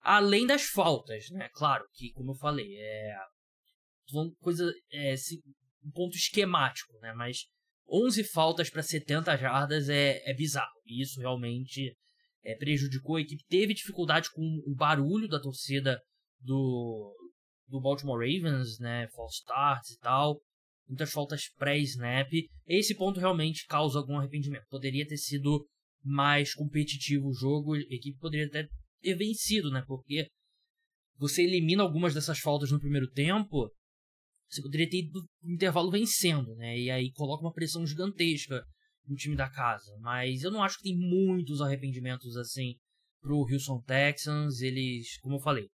além 0.00 0.46
das 0.46 0.62
faltas, 0.62 1.26
né? 1.30 1.48
Claro 1.54 1.84
que, 1.94 2.12
como 2.12 2.32
eu 2.32 2.36
falei, 2.36 2.76
é 2.76 3.16
coisa 4.40 4.70
é, 4.92 5.14
um 5.84 5.90
ponto 5.90 6.16
esquemático, 6.16 6.98
né? 7.00 7.12
Mas 7.14 7.46
11 7.88 8.24
faltas 8.24 8.70
para 8.70 8.82
70 8.82 9.36
jardas 9.36 9.88
é, 9.88 10.20
é 10.28 10.34
bizarro. 10.34 10.80
E 10.86 11.02
isso 11.02 11.20
realmente 11.20 11.96
é, 12.42 12.54
prejudicou 12.56 13.16
a 13.16 13.20
equipe. 13.20 13.44
Teve 13.48 13.74
dificuldade 13.74 14.30
com 14.30 14.42
o 14.66 14.74
barulho 14.74 15.28
da 15.28 15.40
torcida 15.40 16.00
do, 16.40 17.14
do 17.68 17.80
Baltimore 17.80 18.18
Ravens, 18.18 18.78
né? 18.78 19.08
False 19.08 19.38
starts 19.38 19.90
e 19.90 19.98
tal. 19.98 20.40
Muitas 20.88 21.10
faltas 21.12 21.48
pré-snap. 21.56 22.30
Esse 22.66 22.94
ponto 22.94 23.18
realmente 23.18 23.66
causa 23.66 23.98
algum 23.98 24.18
arrependimento. 24.18 24.66
Poderia 24.68 25.06
ter 25.06 25.16
sido 25.16 25.66
mais 26.02 26.54
competitivo 26.54 27.28
o 27.28 27.34
jogo. 27.34 27.74
A 27.74 27.78
equipe 27.78 28.18
poderia 28.18 28.46
até 28.46 28.68
ter 29.00 29.14
vencido, 29.14 29.70
né? 29.70 29.82
Porque 29.86 30.28
você 31.16 31.42
elimina 31.42 31.82
algumas 31.82 32.12
dessas 32.12 32.38
faltas 32.38 32.70
no 32.70 32.80
primeiro 32.80 33.10
tempo. 33.10 33.70
Você 34.48 34.60
poderia 34.60 34.88
ter 34.88 34.98
ido 34.98 35.20
no 35.42 35.54
intervalo 35.54 35.90
vencendo, 35.90 36.54
né? 36.56 36.78
E 36.78 36.90
aí 36.90 37.10
coloca 37.12 37.44
uma 37.44 37.52
pressão 37.52 37.86
gigantesca 37.86 38.62
no 39.06 39.16
time 39.16 39.36
da 39.36 39.48
casa. 39.48 39.96
Mas 40.00 40.42
eu 40.42 40.50
não 40.50 40.62
acho 40.62 40.76
que 40.78 40.84
tem 40.84 40.96
muitos 40.96 41.60
arrependimentos 41.60 42.36
assim 42.36 42.74
pro 43.20 43.46
Houston 43.50 43.80
Texans. 43.82 44.60
Eles, 44.60 45.18
como 45.20 45.36
eu 45.36 45.40
falei, 45.40 45.68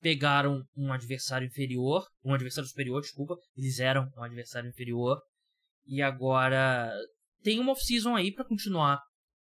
pegaram 0.00 0.64
um 0.76 0.92
adversário 0.92 1.46
inferior, 1.46 2.06
um 2.24 2.32
adversário 2.32 2.68
superior, 2.68 3.00
desculpa, 3.00 3.36
eles 3.56 3.78
eram 3.78 4.10
um 4.16 4.22
adversário 4.22 4.68
inferior 4.68 5.20
e 5.86 6.00
agora 6.00 6.92
tem 7.42 7.58
uma 7.58 7.72
off-season 7.72 8.14
aí 8.14 8.32
para 8.32 8.44
continuar 8.44 9.00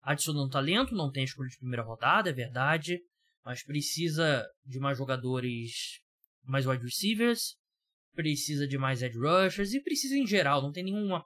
adicionando 0.02 0.50
talento, 0.50 0.96
não 0.96 1.12
tem 1.12 1.24
escolha 1.24 1.50
de 1.50 1.58
primeira 1.58 1.84
rodada, 1.84 2.30
é 2.30 2.34
verdade, 2.34 3.00
mas 3.46 3.64
precisa 3.64 4.46
de 4.66 4.80
mais 4.80 4.98
jogadores, 4.98 6.00
mais 6.44 6.66
wide 6.66 6.84
receivers, 6.84 7.56
precisa 8.14 8.68
de 8.68 8.78
mais 8.78 9.02
edge 9.02 9.18
rushers 9.18 9.74
e 9.74 9.82
precisa 9.82 10.18
em 10.18 10.26
geral, 10.26 10.62
não 10.62 10.72
tem 10.72 10.84
nenhuma 10.84 11.24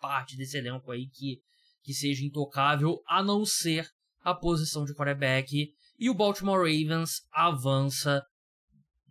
parte 0.00 0.36
desse 0.36 0.58
elenco 0.58 0.90
aí 0.90 1.08
que, 1.08 1.40
que 1.82 1.92
seja 1.92 2.24
intocável, 2.24 3.02
a 3.06 3.22
não 3.22 3.44
ser 3.44 3.88
a 4.20 4.34
posição 4.34 4.84
de 4.84 4.94
quarterback. 4.94 5.72
E 5.98 6.10
o 6.10 6.14
Baltimore 6.14 6.58
Ravens 6.58 7.20
avança 7.32 8.24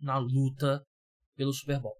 na 0.04 0.18
luta 0.18 0.80
pelo 1.36 1.52
Super 1.52 1.80
Bowl. 1.80 1.94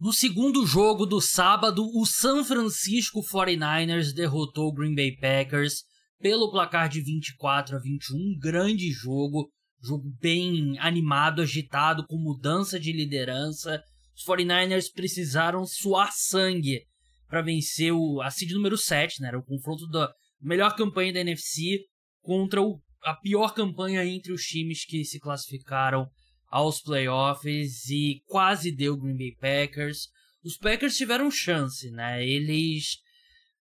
No 0.00 0.12
segundo 0.12 0.66
jogo 0.66 1.06
do 1.06 1.20
sábado, 1.20 1.84
o 1.94 2.04
San 2.04 2.42
Francisco 2.42 3.20
49ers 3.22 4.12
derrotou 4.12 4.68
o 4.68 4.72
Green 4.72 4.94
Bay 4.94 5.16
Packers 5.16 5.84
pelo 6.18 6.50
placar 6.50 6.88
de 6.88 7.00
24 7.00 7.76
a 7.76 7.78
21. 7.78 8.38
grande 8.38 8.90
jogo, 8.90 9.48
jogo 9.80 10.04
bem 10.20 10.76
animado, 10.78 11.42
agitado, 11.42 12.06
com 12.06 12.16
mudança 12.16 12.80
de 12.80 12.92
liderança. 12.92 13.82
Os 14.16 14.24
49ers 14.24 14.86
precisaram 14.92 15.64
suar 15.64 16.10
sangue 16.12 16.82
para 17.28 17.42
vencer 17.42 17.92
o, 17.92 18.20
a 18.20 18.30
seed 18.30 18.50
número 18.52 18.76
7, 18.76 19.20
né? 19.20 19.28
Era 19.28 19.38
o 19.38 19.44
confronto 19.44 19.86
da 19.88 20.12
melhor 20.40 20.74
campanha 20.74 21.12
da 21.12 21.20
NFC 21.20 21.78
contra 22.20 22.60
o, 22.60 22.80
a 23.04 23.14
pior 23.14 23.54
campanha 23.54 24.04
entre 24.04 24.32
os 24.32 24.42
times 24.42 24.84
que 24.84 25.04
se 25.04 25.20
classificaram 25.20 26.08
aos 26.52 26.82
playoffs 26.82 27.88
e 27.88 28.22
quase 28.26 28.70
deu 28.70 28.94
Green 28.94 29.16
Bay 29.16 29.34
Packers. 29.40 30.08
Os 30.44 30.58
Packers 30.58 30.98
tiveram 30.98 31.30
chance, 31.30 31.90
né? 31.90 32.24
Eles, 32.24 32.98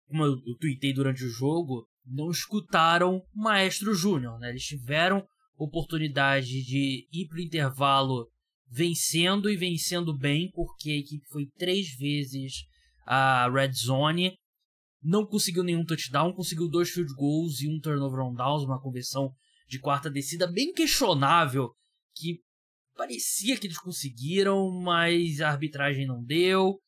como 0.08 0.24
eu, 0.24 0.40
tuitei 0.58 0.94
durante 0.94 1.22
o 1.22 1.28
jogo, 1.28 1.86
não 2.06 2.30
escutaram 2.30 3.18
o 3.18 3.42
Maestro 3.42 3.94
Júnior, 3.94 4.38
né? 4.38 4.48
Eles 4.48 4.64
tiveram 4.64 5.22
oportunidade 5.58 6.64
de 6.64 7.06
ir 7.12 7.28
para 7.28 7.36
o 7.36 7.42
intervalo 7.42 8.26
vencendo 8.66 9.50
e 9.50 9.56
vencendo 9.56 10.16
bem, 10.16 10.50
porque 10.54 10.90
a 10.90 10.96
equipe 10.96 11.26
foi 11.30 11.46
três 11.58 11.94
vezes 11.98 12.64
a 13.04 13.50
red 13.50 13.72
zone, 13.72 14.38
não 15.02 15.26
conseguiu 15.26 15.62
nenhum 15.62 15.84
touchdown, 15.84 16.32
conseguiu 16.32 16.66
dois 16.66 16.88
field 16.88 17.12
goals 17.14 17.60
e 17.60 17.68
um 17.68 17.78
turnover 17.78 18.20
on 18.20 18.32
downs, 18.32 18.62
uma 18.62 18.80
conversão 18.80 19.34
de 19.68 19.78
quarta 19.78 20.08
descida 20.08 20.46
bem 20.46 20.72
questionável, 20.72 21.74
que 22.14 22.40
parecia 23.00 23.56
que 23.56 23.66
eles 23.66 23.78
conseguiram, 23.78 24.70
mas 24.82 25.40
a 25.40 25.48
arbitragem 25.48 26.06
não 26.06 26.22
deu. 26.22 26.78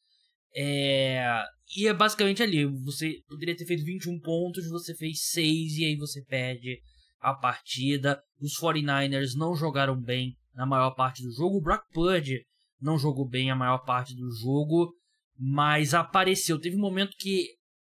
É... 0.55 1.43
E 1.75 1.89
é 1.89 1.95
basicamente 1.95 2.43
ali, 2.43 2.67
você 2.67 3.23
poderia 3.27 3.57
ter 3.57 3.65
feito 3.65 3.83
21 3.83 4.21
pontos, 4.21 4.69
você 4.69 4.95
fez 4.95 5.23
6 5.31 5.79
e 5.79 5.85
aí 5.87 5.97
você 5.97 6.23
perde 6.23 6.79
a 7.19 7.33
partida. 7.33 8.23
Os 8.39 8.61
49ers 8.61 9.35
não 9.35 9.57
jogaram 9.57 9.99
bem 9.99 10.37
na 10.55 10.67
maior 10.67 10.91
parte 10.91 11.23
do 11.23 11.33
jogo. 11.33 11.57
O 11.57 11.63
Brock 11.63 11.83
Purdy 11.95 12.43
não 12.79 12.99
jogou 12.99 13.27
bem 13.27 13.51
a 13.51 13.57
maior 13.57 13.79
parte 13.79 14.15
do 14.15 14.31
jogo, 14.31 14.93
mas 15.39 15.95
apareceu. 15.95 16.61
Teve 16.61 16.77
um 16.77 16.81
momento 16.81 17.17
que 17.19 17.47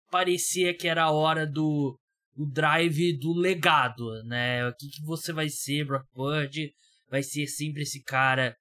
parecia 0.10 0.74
que 0.74 0.88
era 0.88 1.04
a 1.04 1.12
hora 1.12 1.46
do 1.46 2.00
o 2.36 2.46
drive 2.46 3.20
do 3.20 3.34
legado, 3.34 4.24
né? 4.24 4.66
O 4.66 4.74
que, 4.76 4.88
que 4.88 5.04
você 5.04 5.34
vai 5.34 5.50
ser, 5.50 5.86
Brock 5.86 6.06
Purdy? 6.14 6.72
Vai 7.14 7.22
ser 7.22 7.46
sempre 7.46 7.84
esse 7.84 8.02
cara 8.02 8.58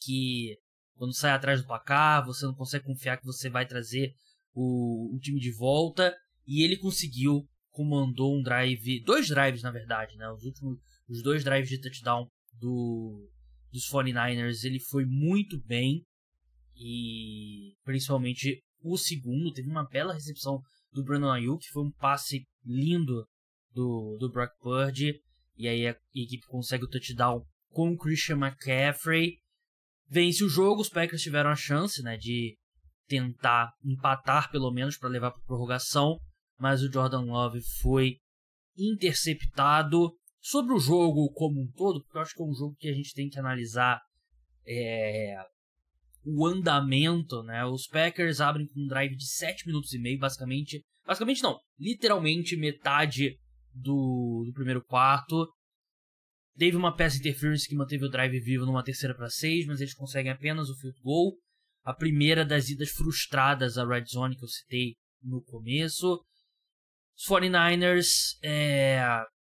que 0.00 0.58
quando 0.96 1.14
sai 1.14 1.30
atrás 1.30 1.60
do 1.60 1.66
placar, 1.68 2.26
você 2.26 2.44
não 2.44 2.52
consegue 2.52 2.84
confiar 2.84 3.16
que 3.16 3.24
você 3.24 3.48
vai 3.48 3.68
trazer 3.68 4.12
o, 4.52 5.14
o 5.14 5.18
time 5.20 5.38
de 5.38 5.52
volta. 5.52 6.12
E 6.44 6.64
ele 6.64 6.76
conseguiu, 6.76 7.48
comandou 7.70 8.36
um 8.36 8.42
drive, 8.42 9.00
dois 9.04 9.28
drives 9.28 9.62
na 9.62 9.70
verdade, 9.70 10.16
né? 10.16 10.28
Os 10.28 10.42
últimos, 10.42 10.76
os 11.08 11.22
dois 11.22 11.44
drives 11.44 11.68
de 11.68 11.80
touchdown 11.80 12.28
do, 12.54 13.30
dos 13.70 13.88
49ers, 13.88 14.64
ele 14.64 14.80
foi 14.80 15.04
muito 15.06 15.62
bem. 15.64 16.04
E 16.74 17.76
principalmente 17.84 18.60
o 18.82 18.98
segundo, 18.98 19.52
teve 19.52 19.70
uma 19.70 19.88
bela 19.88 20.14
recepção 20.14 20.60
do 20.90 21.04
Brandon 21.04 21.30
Ayuk, 21.30 21.64
foi 21.68 21.84
um 21.84 21.92
passe 21.92 22.44
lindo 22.64 23.24
do, 23.72 24.16
do 24.18 24.28
Brock 24.32 24.50
Purdy. 24.58 25.14
E 25.56 25.68
aí 25.68 25.86
a 25.86 25.96
equipe 26.12 26.44
consegue 26.48 26.82
o 26.82 26.88
touchdown 26.88 27.46
com 27.70 27.96
Christian 27.96 28.36
McCaffrey. 28.36 29.38
Vence 30.08 30.42
o 30.42 30.48
jogo, 30.48 30.80
os 30.80 30.88
Packers 30.88 31.22
tiveram 31.22 31.50
a 31.50 31.56
chance 31.56 32.02
né, 32.02 32.16
de 32.16 32.56
tentar 33.06 33.70
empatar 33.84 34.50
pelo 34.50 34.70
menos 34.70 34.96
para 34.96 35.08
levar 35.08 35.30
para 35.30 35.42
prorrogação, 35.42 36.18
mas 36.58 36.82
o 36.82 36.90
Jordan 36.90 37.22
Love 37.22 37.60
foi 37.80 38.16
interceptado. 38.76 40.12
Sobre 40.40 40.72
o 40.72 40.78
jogo 40.78 41.30
como 41.32 41.60
um 41.60 41.70
todo, 41.76 42.00
porque 42.00 42.16
eu 42.16 42.22
acho 42.22 42.34
que 42.34 42.40
é 42.40 42.46
um 42.46 42.54
jogo 42.54 42.76
que 42.78 42.88
a 42.88 42.92
gente 42.92 43.12
tem 43.12 43.28
que 43.28 43.38
analisar 43.38 44.00
é, 44.64 45.34
o 46.24 46.46
andamento, 46.46 47.42
né? 47.42 47.64
Os 47.64 47.86
Packers 47.86 48.40
abrem 48.40 48.66
com 48.66 48.80
um 48.80 48.86
drive 48.86 49.16
de 49.16 49.26
7 49.26 49.66
minutos 49.66 49.92
e 49.92 49.98
meio, 49.98 50.18
basicamente. 50.18 50.84
Basicamente 51.06 51.42
não, 51.42 51.58
literalmente 51.78 52.56
metade 52.56 53.36
do, 53.74 54.44
do 54.46 54.52
primeiro 54.52 54.84
quarto. 54.84 55.48
Teve 56.58 56.76
uma 56.76 56.94
pass 56.94 57.14
interference 57.14 57.68
que 57.68 57.76
manteve 57.76 58.04
o 58.04 58.10
drive 58.10 58.40
vivo 58.40 58.66
numa 58.66 58.82
terceira 58.82 59.14
para 59.14 59.30
seis, 59.30 59.64
mas 59.64 59.80
eles 59.80 59.94
conseguem 59.94 60.32
apenas 60.32 60.68
o 60.68 60.76
field 60.76 60.98
goal. 61.00 61.38
A 61.84 61.94
primeira 61.94 62.44
das 62.44 62.68
idas 62.68 62.90
frustradas 62.90 63.78
à 63.78 63.86
red 63.86 64.04
zone 64.06 64.36
que 64.36 64.42
eu 64.42 64.48
citei 64.48 64.96
no 65.22 65.40
começo. 65.44 66.20
Os 67.16 67.26
49ers 67.26 68.36
é, 68.42 69.00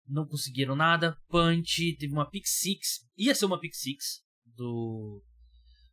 não 0.06 0.28
conseguiram 0.28 0.76
nada. 0.76 1.18
Punch, 1.30 1.96
teve 1.98 2.12
uma 2.12 2.30
pick 2.30 2.46
six. 2.46 3.06
Ia 3.18 3.34
ser 3.34 3.46
uma 3.46 3.60
pick 3.60 3.74
six 3.74 4.22
do. 4.46 5.24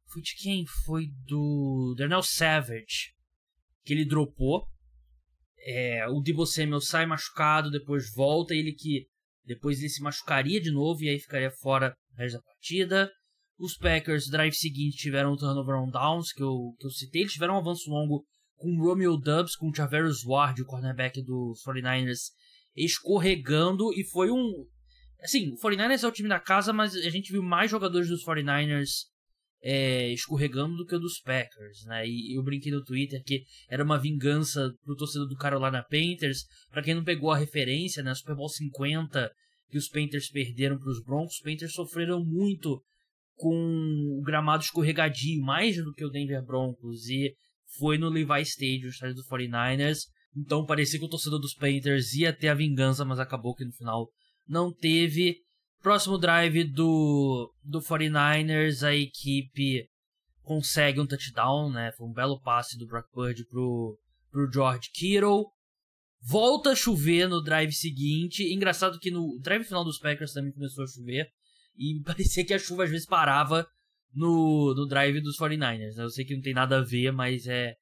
Foi 0.06 0.20
de 0.20 0.34
quem? 0.34 0.66
Foi 0.84 1.06
do 1.26 1.94
Darnell 1.96 2.22
Savage. 2.24 3.14
Que 3.84 3.92
ele 3.92 4.04
dropou. 4.04 4.66
É, 5.66 6.08
o 6.08 6.20
Debo 6.20 6.44
Samuel 6.44 6.80
sai 6.80 7.06
machucado, 7.06 7.70
depois 7.70 8.12
volta. 8.12 8.52
Ele 8.52 8.72
que 8.72 9.06
depois 9.44 9.78
ele 9.78 9.88
se 9.88 10.02
machucaria 10.02 10.60
de 10.60 10.70
novo 10.70 11.02
e 11.02 11.08
aí 11.08 11.18
ficaria 11.18 11.50
fora 11.50 11.94
resto 12.16 12.36
da 12.36 12.42
partida. 12.42 13.10
Os 13.58 13.76
Packers, 13.76 14.28
drive 14.28 14.54
seguinte, 14.54 14.96
tiveram 14.96 15.32
o 15.32 15.36
turnover 15.36 15.76
on 15.76 15.90
downs, 15.90 16.32
que 16.32 16.42
eu, 16.42 16.74
que 16.78 16.86
eu 16.86 16.90
citei. 16.90 17.22
Eles 17.22 17.32
tiveram 17.32 17.54
um 17.54 17.58
avanço 17.58 17.88
longo 17.88 18.24
com 18.56 18.70
o 18.70 18.84
Romeo 18.84 19.16
Dubs, 19.16 19.56
com 19.56 19.68
o 19.68 19.72
Traverius 19.72 20.24
Ward, 20.24 20.60
o 20.60 20.66
cornerback 20.66 21.22
dos 21.22 21.62
49ers, 21.62 22.32
escorregando. 22.74 23.92
E 23.92 24.04
foi 24.04 24.30
um... 24.30 24.66
Assim, 25.22 25.52
o 25.52 25.56
49ers 25.56 26.02
é 26.02 26.06
o 26.06 26.12
time 26.12 26.28
da 26.28 26.40
casa, 26.40 26.72
mas 26.72 26.94
a 26.94 27.10
gente 27.10 27.32
viu 27.32 27.42
mais 27.42 27.70
jogadores 27.70 28.08
dos 28.08 28.24
49ers 28.24 29.06
é, 29.66 30.12
escorregando 30.12 30.76
do 30.76 30.84
que 30.84 30.94
o 30.94 30.98
dos 30.98 31.18
Packers, 31.20 31.84
né? 31.86 32.06
E 32.06 32.36
eu 32.36 32.42
brinquei 32.42 32.70
no 32.70 32.84
Twitter 32.84 33.22
que 33.24 33.42
era 33.66 33.82
uma 33.82 33.98
vingança 33.98 34.70
pro 34.84 34.94
torcedor 34.94 35.26
do 35.26 35.36
Carolina 35.36 35.82
Panthers. 35.82 36.44
Para 36.70 36.82
quem 36.82 36.94
não 36.94 37.02
pegou 37.02 37.30
a 37.30 37.38
referência, 37.38 38.02
né? 38.02 38.14
Super 38.14 38.36
Bowl 38.36 38.48
50 38.48 39.32
que 39.70 39.78
os 39.78 39.88
Panthers 39.88 40.28
perderam 40.28 40.78
para 40.78 40.90
os 40.90 41.02
Broncos, 41.02 41.36
os 41.36 41.40
Panthers 41.40 41.72
sofreram 41.72 42.22
muito 42.22 42.80
com 43.34 43.56
o 44.18 44.22
gramado 44.22 44.62
escorregadio, 44.62 45.42
mais 45.42 45.76
do 45.76 45.92
que 45.94 46.04
o 46.04 46.10
Denver 46.10 46.44
Broncos, 46.44 47.08
e 47.08 47.34
foi 47.78 47.98
no 47.98 48.10
Levi 48.10 48.42
Stadium, 48.42 48.90
estádio 48.90 49.16
dos 49.16 49.26
49ers. 49.26 50.00
Então 50.36 50.66
parecia 50.66 50.98
que 50.98 51.06
o 51.06 51.08
torcedor 51.08 51.40
dos 51.40 51.54
Panthers 51.54 52.12
ia 52.12 52.32
ter 52.32 52.48
a 52.48 52.54
vingança, 52.54 53.04
mas 53.04 53.18
acabou 53.18 53.54
que 53.54 53.64
no 53.64 53.72
final 53.72 54.08
não 54.46 54.70
teve. 54.72 55.38
Próximo 55.84 56.16
drive 56.16 56.64
do, 56.64 57.52
do 57.62 57.78
49ers, 57.78 58.82
a 58.82 58.94
equipe 58.94 59.86
consegue 60.42 60.98
um 60.98 61.06
touchdown, 61.06 61.70
né? 61.70 61.92
Foi 61.92 62.06
um 62.08 62.12
belo 62.12 62.40
passe 62.40 62.78
do 62.78 62.86
Brock 62.86 63.06
Purdy 63.12 63.44
pro, 63.44 64.00
pro 64.30 64.50
George 64.50 64.88
Kittle. 64.94 65.44
Volta 66.22 66.70
a 66.70 66.74
chover 66.74 67.28
no 67.28 67.42
drive 67.42 67.70
seguinte. 67.70 68.50
Engraçado 68.50 68.98
que 68.98 69.10
no 69.10 69.38
drive 69.42 69.62
final 69.62 69.84
dos 69.84 69.98
Packers 69.98 70.32
também 70.32 70.52
começou 70.52 70.84
a 70.84 70.86
chover. 70.86 71.30
E 71.76 72.00
parecia 72.02 72.46
que 72.46 72.54
a 72.54 72.58
chuva 72.58 72.84
às 72.84 72.90
vezes 72.90 73.04
parava 73.04 73.68
no, 74.14 74.72
no 74.74 74.86
drive 74.86 75.20
dos 75.20 75.36
49ers. 75.36 75.96
Né? 75.96 76.02
Eu 76.02 76.08
sei 76.08 76.24
que 76.24 76.34
não 76.34 76.40
tem 76.40 76.54
nada 76.54 76.78
a 76.78 76.82
ver, 76.82 77.12
mas 77.12 77.46
é 77.46 77.76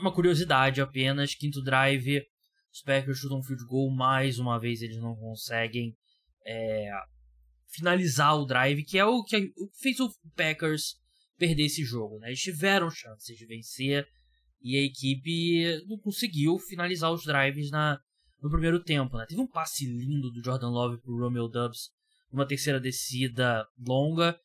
uma 0.00 0.12
curiosidade 0.14 0.80
apenas. 0.80 1.34
Quinto 1.34 1.60
drive, 1.60 2.22
os 2.72 2.82
Packers 2.82 3.18
chutam 3.18 3.40
um 3.40 3.42
field 3.42 3.64
goal. 3.64 3.90
Mais 3.90 4.38
uma 4.38 4.60
vez 4.60 4.80
eles 4.80 4.98
não 4.98 5.16
conseguem 5.16 5.92
é, 6.46 6.88
finalizar 7.76 8.36
o 8.36 8.44
drive, 8.44 8.84
que 8.84 8.98
é 8.98 9.04
o 9.04 9.22
que 9.22 9.52
fez 9.80 10.00
o 10.00 10.10
Packers 10.34 10.96
perder 11.38 11.64
esse 11.64 11.84
jogo. 11.84 12.18
Né? 12.18 12.28
Eles 12.28 12.40
tiveram 12.40 12.90
chances 12.90 13.36
de 13.36 13.46
vencer 13.46 14.06
e 14.60 14.76
a 14.76 14.82
equipe 14.82 15.84
não 15.86 15.98
conseguiu 15.98 16.58
finalizar 16.58 17.12
os 17.12 17.24
drives 17.24 17.70
na, 17.70 18.00
no 18.42 18.50
primeiro 18.50 18.82
tempo. 18.82 19.16
Né? 19.16 19.26
Teve 19.28 19.40
um 19.40 19.46
passe 19.46 19.86
lindo 19.86 20.30
do 20.30 20.42
Jordan 20.42 20.70
Love 20.70 21.00
pro 21.00 21.18
Romeo 21.18 21.48
Dubs, 21.48 21.90
uma 22.32 22.46
terceira 22.46 22.80
descida 22.80 23.66
longa. 23.78 24.38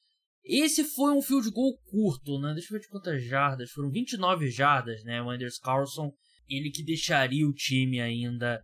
Esse 0.44 0.84
foi 0.84 1.14
um 1.14 1.22
field 1.22 1.50
goal 1.52 1.78
curto, 1.90 2.40
né? 2.40 2.54
Deixa 2.54 2.74
eu 2.74 2.80
ver 2.80 2.84
de 2.84 2.90
quantas 2.90 3.24
jardas. 3.24 3.70
Foram 3.70 3.92
29 3.92 4.50
jardas, 4.50 5.04
né? 5.04 5.22
O 5.22 5.30
Anders 5.30 5.60
Carlson, 5.60 6.12
ele 6.50 6.72
que 6.72 6.84
deixaria 6.84 7.48
o 7.48 7.54
time 7.54 8.02
ainda 8.02 8.60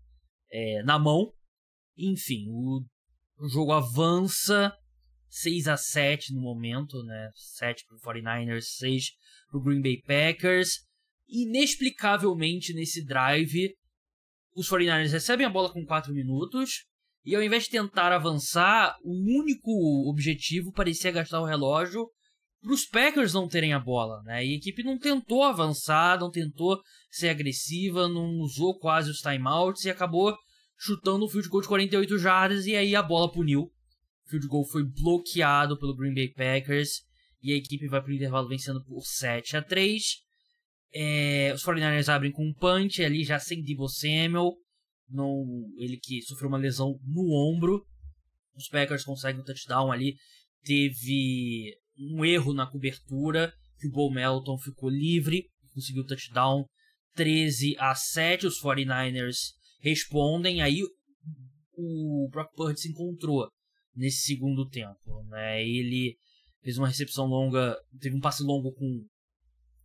é, 0.51 0.81
na 0.83 0.97
mão. 0.97 1.31
Enfim, 1.95 2.47
o 2.49 2.83
o 3.39 3.47
jogo 3.47 3.71
avança 3.71 4.73
6 5.29 5.67
a 5.67 5.77
7 5.77 6.33
no 6.33 6.41
momento, 6.41 7.03
né? 7.03 7.29
7 7.35 7.85
para 7.85 7.97
o 7.97 8.15
49ers, 8.15 8.63
6 8.77 9.11
para 9.49 9.59
o 9.59 9.63
Green 9.63 9.81
Bay 9.81 10.01
Packers. 10.01 10.85
Inexplicavelmente 11.27 12.73
nesse 12.73 13.03
drive, 13.05 13.73
os 14.55 14.69
49ers 14.69 15.11
recebem 15.11 15.45
a 15.45 15.49
bola 15.49 15.71
com 15.71 15.85
4 15.85 16.13
minutos 16.13 16.85
e 17.23 17.35
ao 17.35 17.43
invés 17.43 17.65
de 17.65 17.71
tentar 17.71 18.13
avançar, 18.13 18.95
o 19.03 19.11
único 19.41 20.09
objetivo 20.09 20.71
parecia 20.71 21.11
gastar 21.11 21.41
o 21.41 21.45
relógio 21.45 22.07
para 22.61 22.73
os 22.73 22.85
Packers 22.85 23.33
não 23.33 23.47
terem 23.47 23.73
a 23.73 23.79
bola, 23.79 24.21
né? 24.23 24.45
E 24.45 24.53
a 24.53 24.55
equipe 24.57 24.83
não 24.83 24.97
tentou 24.97 25.43
avançar, 25.43 26.19
não 26.19 26.31
tentou 26.31 26.81
ser 27.11 27.29
agressiva, 27.29 28.07
não 28.07 28.39
usou 28.39 28.77
quase 28.79 29.11
os 29.11 29.19
timeouts 29.19 29.85
e 29.85 29.89
acabou 29.89 30.35
chutando 30.77 31.25
um 31.25 31.29
field 31.29 31.49
goal 31.49 31.61
de 31.61 31.67
48 31.67 32.17
jardas 32.19 32.65
e 32.65 32.75
aí 32.75 32.95
a 32.95 33.01
bola 33.01 33.31
puniu. 33.31 33.63
O 33.63 34.29
field 34.29 34.47
goal 34.47 34.65
foi 34.65 34.83
bloqueado 34.83 35.77
pelo 35.77 35.95
Green 35.95 36.13
Bay 36.13 36.29
Packers 36.29 37.01
e 37.41 37.53
a 37.53 37.55
equipe 37.55 37.87
vai 37.87 38.01
para 38.01 38.11
o 38.11 38.13
intervalo 38.13 38.47
vencendo 38.47 38.83
por 38.83 39.01
7 39.01 39.57
a 39.57 39.61
3. 39.61 40.03
É, 40.93 41.51
os 41.53 41.63
49ers 41.63 42.07
abrem 42.07 42.31
com 42.31 42.45
um 42.45 42.53
punch 42.53 43.03
ali 43.03 43.23
já 43.23 43.39
sem 43.39 43.61
Debo 43.61 43.87
Samuel, 43.87 44.53
no, 45.09 45.73
ele 45.77 45.97
que 45.97 46.21
sofreu 46.21 46.49
uma 46.49 46.57
lesão 46.57 46.99
no 47.03 47.31
ombro. 47.33 47.85
Os 48.55 48.67
Packers 48.67 49.03
conseguem 49.03 49.41
um 49.41 49.43
touchdown 49.43 49.91
ali. 49.91 50.15
Teve 50.63 51.77
um 51.97 52.25
erro 52.25 52.53
na 52.53 52.65
cobertura, 52.65 53.53
que 53.79 53.87
o 53.87 53.91
Bo 53.91 54.11
Melton 54.11 54.57
ficou 54.57 54.89
livre, 54.89 55.45
conseguiu 55.73 56.05
touchdown 56.05 56.65
13 57.15 57.75
a 57.77 57.93
7. 57.93 58.47
Os 58.47 58.61
49ers 58.61 59.53
respondem, 59.79 60.61
aí 60.61 60.81
o 61.73 62.27
Brock 62.31 62.53
Purdy 62.55 62.79
se 62.79 62.89
encontrou 62.89 63.47
nesse 63.95 64.25
segundo 64.25 64.67
tempo, 64.67 65.23
né? 65.29 65.63
Ele 65.63 66.17
fez 66.61 66.77
uma 66.77 66.87
recepção 66.87 67.25
longa, 67.25 67.77
teve 67.99 68.15
um 68.15 68.19
passe 68.19 68.43
longo 68.43 68.71
com 68.73 69.05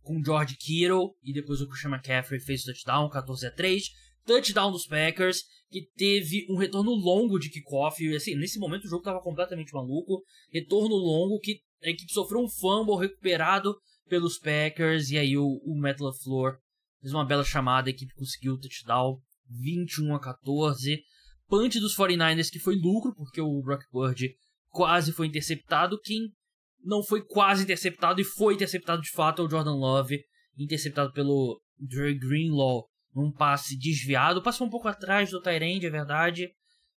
com 0.03 0.21
George 0.23 0.57
Kittle 0.57 1.15
e 1.23 1.33
depois 1.33 1.61
o 1.61 1.67
Christian 1.67 1.91
McCaffrey 1.91 2.39
fez 2.39 2.63
o 2.63 2.65
touchdown, 2.65 3.09
14 3.09 3.47
a 3.47 3.51
3, 3.51 3.83
touchdown 4.25 4.71
dos 4.71 4.85
Packers, 4.85 5.43
que 5.69 5.87
teve 5.95 6.45
um 6.49 6.57
retorno 6.57 6.91
longo 6.91 7.39
de 7.39 7.49
kickoff, 7.49 8.03
e 8.03 8.15
assim, 8.15 8.35
nesse 8.35 8.59
momento 8.59 8.83
o 8.83 8.89
jogo 8.89 9.01
estava 9.01 9.21
completamente 9.21 9.73
maluco, 9.73 10.21
retorno 10.51 10.95
longo 10.95 11.39
que 11.39 11.61
a 11.81 11.89
equipe 11.89 12.11
sofreu 12.11 12.41
um 12.41 12.49
fumble 12.49 12.99
recuperado 12.99 13.75
pelos 14.07 14.37
Packers 14.37 15.09
e 15.09 15.17
aí 15.17 15.37
o, 15.37 15.61
o 15.63 15.75
Matt 15.75 15.99
LaFleur 15.99 16.57
fez 17.01 17.13
uma 17.13 17.25
bela 17.25 17.43
chamada, 17.43 17.89
a 17.89 17.91
equipe 17.91 18.13
conseguiu 18.13 18.53
o 18.53 18.59
touchdown 18.59 19.19
21 19.49 20.15
a 20.15 20.19
14. 20.19 21.01
Punch 21.47 21.79
dos 21.79 21.95
49ers 21.95 22.49
que 22.49 22.59
foi 22.59 22.75
lucro, 22.75 23.13
porque 23.15 23.41
o 23.41 23.61
Brock 23.61 23.83
Purdy 23.91 24.35
quase 24.69 25.11
foi 25.11 25.27
interceptado. 25.27 25.99
Quem 25.99 26.31
não 26.83 27.03
foi 27.03 27.23
quase 27.23 27.63
interceptado 27.63 28.19
e 28.19 28.23
foi 28.23 28.55
interceptado 28.55 29.01
de 29.01 29.11
fato 29.11 29.41
é 29.41 29.45
o 29.45 29.49
Jordan 29.49 29.75
Love, 29.75 30.19
interceptado 30.57 31.11
pelo 31.13 31.61
Dre 31.79 32.17
Greenlaw 32.17 32.85
num 33.13 33.31
passe 33.31 33.77
desviado. 33.77 34.41
Passou 34.41 34.67
um 34.67 34.69
pouco 34.69 34.87
atrás 34.87 35.29
do 35.29 35.41
Tyrande, 35.41 35.85
é 35.85 35.89
verdade, 35.89 36.49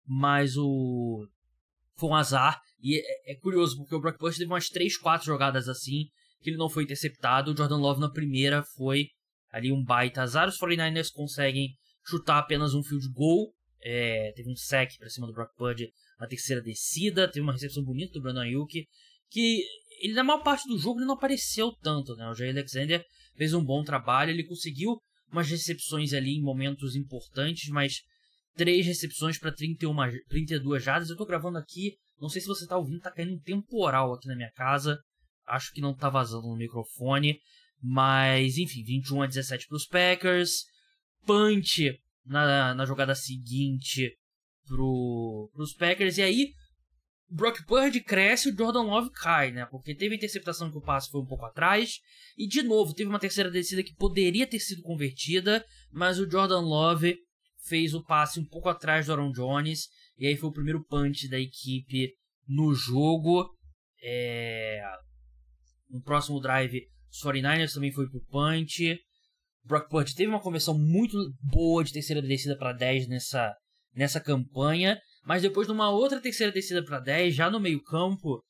mas 0.06 0.56
o 0.56 1.26
foi 1.96 2.10
um 2.10 2.14
azar. 2.14 2.60
E 2.80 2.98
é, 2.98 3.32
é 3.32 3.34
curioso, 3.36 3.76
porque 3.76 3.94
o 3.94 4.00
Brock 4.00 4.18
Purdy 4.18 4.38
teve 4.38 4.50
umas 4.50 4.68
3, 4.68 4.96
4 4.98 5.26
jogadas 5.26 5.68
assim, 5.68 6.04
que 6.40 6.50
ele 6.50 6.58
não 6.58 6.68
foi 6.68 6.84
interceptado. 6.84 7.52
O 7.52 7.56
Jordan 7.56 7.78
Love 7.78 8.00
na 8.00 8.10
primeira 8.10 8.62
foi 8.76 9.08
ali 9.50 9.72
um 9.72 9.82
baita 9.82 10.22
azar. 10.22 10.48
Os 10.48 10.58
49ers 10.58 11.10
conseguem 11.12 11.70
chutar 12.06 12.38
apenas 12.38 12.74
um 12.74 12.82
field 12.82 13.08
goal. 13.10 13.52
É, 13.82 14.32
teve 14.34 14.50
um 14.50 14.56
sec 14.56 14.96
para 14.98 15.10
cima 15.10 15.26
do 15.26 15.32
Brock 15.32 15.54
Purdy 15.56 15.90
na 16.18 16.26
terceira 16.26 16.62
descida. 16.62 17.28
Teve 17.28 17.42
uma 17.42 17.52
recepção 17.52 17.82
bonita 17.82 18.12
do 18.12 18.22
Brandon 18.22 18.40
Ayuk. 18.40 18.86
Que 19.28 19.62
ele, 20.00 20.14
na 20.14 20.24
maior 20.24 20.42
parte 20.42 20.68
do 20.68 20.78
jogo, 20.78 21.00
ele 21.00 21.06
não 21.06 21.14
apareceu 21.14 21.72
tanto. 21.72 22.14
Né? 22.16 22.28
O 22.28 22.34
Jay 22.34 22.50
Alexander 22.50 23.04
fez 23.36 23.52
um 23.52 23.64
bom 23.64 23.82
trabalho. 23.82 24.30
Ele 24.30 24.44
conseguiu 24.44 24.98
umas 25.30 25.48
recepções 25.48 26.12
ali 26.12 26.36
em 26.36 26.42
momentos 26.42 26.94
importantes, 26.94 27.68
mas 27.68 28.02
três 28.54 28.86
recepções 28.86 29.38
para 29.38 29.52
32 29.52 30.82
jardas. 30.82 31.10
Eu 31.10 31.16
tô 31.16 31.26
gravando 31.26 31.58
aqui, 31.58 31.96
não 32.20 32.28
sei 32.28 32.40
se 32.40 32.46
você 32.46 32.66
tá 32.66 32.76
ouvindo, 32.76 33.00
tá 33.00 33.10
caindo 33.10 33.34
um 33.34 33.40
temporal 33.40 34.14
aqui 34.14 34.28
na 34.28 34.36
minha 34.36 34.50
casa. 34.52 34.98
Acho 35.46 35.72
que 35.72 35.80
não 35.80 35.94
tá 35.94 36.08
vazando 36.08 36.46
no 36.46 36.56
microfone. 36.56 37.38
Mas, 37.80 38.56
enfim, 38.56 38.82
21 38.82 39.22
a 39.22 39.26
17 39.26 39.68
para 39.68 39.76
os 39.76 39.86
Packers 39.86 40.64
punch 41.26 41.98
na, 42.24 42.74
na 42.74 42.86
jogada 42.86 43.14
seguinte 43.14 44.16
pro, 44.66 45.50
pros 45.54 45.74
Packers. 45.74 46.18
E 46.18 46.22
aí, 46.22 46.52
Brock 47.28 47.64
Purdy 47.66 48.00
cresce 48.00 48.50
o 48.50 48.56
Jordan 48.56 48.82
Love 48.82 49.10
cai, 49.10 49.50
né? 49.50 49.66
Porque 49.66 49.94
teve 49.94 50.14
a 50.14 50.16
interceptação 50.16 50.70
que 50.70 50.78
o 50.78 50.82
passe 50.82 51.10
foi 51.10 51.20
um 51.20 51.26
pouco 51.26 51.44
atrás. 51.44 51.98
E 52.36 52.46
de 52.46 52.62
novo, 52.62 52.94
teve 52.94 53.08
uma 53.08 53.18
terceira 53.18 53.50
descida 53.50 53.82
que 53.82 53.94
poderia 53.94 54.46
ter 54.46 54.60
sido 54.60 54.82
convertida, 54.82 55.64
mas 55.90 56.18
o 56.18 56.30
Jordan 56.30 56.60
Love 56.60 57.16
fez 57.66 57.94
o 57.94 58.04
passe 58.04 58.38
um 58.38 58.44
pouco 58.44 58.68
atrás 58.68 59.06
do 59.06 59.12
Aaron 59.12 59.32
Jones. 59.32 59.88
E 60.16 60.26
aí 60.26 60.36
foi 60.36 60.48
o 60.48 60.52
primeiro 60.52 60.84
punch 60.84 61.28
da 61.28 61.38
equipe 61.38 62.12
no 62.46 62.74
jogo. 62.74 63.50
É... 64.02 64.80
No 65.90 66.00
próximo 66.02 66.40
drive, 66.40 66.82
os 67.10 67.20
49ers 67.22 67.74
também 67.74 67.92
foi 67.92 68.08
pro 68.08 68.24
punch. 68.26 68.98
Brock 69.66 69.88
Purdy 69.88 70.14
teve 70.14 70.30
uma 70.30 70.40
conversão 70.40 70.78
muito 70.78 71.16
boa 71.42 71.82
de 71.82 71.92
terceira 71.92 72.22
descida 72.22 72.56
para 72.56 72.72
10 72.72 73.08
nessa, 73.08 73.54
nessa 73.94 74.20
campanha, 74.20 74.98
mas 75.24 75.42
depois 75.42 75.66
de 75.66 75.72
uma 75.72 75.90
outra 75.90 76.20
terceira 76.20 76.52
descida 76.52 76.84
para 76.84 77.00
10, 77.00 77.34
já 77.34 77.50
no 77.50 77.60
meio-campo, 77.60 78.42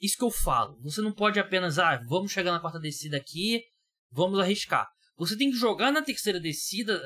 isso 0.00 0.16
que 0.16 0.24
eu 0.24 0.30
falo. 0.30 0.80
Você 0.82 1.00
não 1.02 1.12
pode 1.12 1.38
apenas, 1.38 1.78
ah, 1.78 2.00
vamos 2.08 2.32
chegar 2.32 2.50
na 2.50 2.60
quarta 2.60 2.80
descida 2.80 3.16
aqui, 3.16 3.62
vamos 4.10 4.38
arriscar. 4.38 4.86
Você 5.16 5.36
tem 5.36 5.50
que 5.50 5.56
jogar 5.56 5.92
na 5.92 6.02
terceira 6.02 6.40
descida 6.40 7.00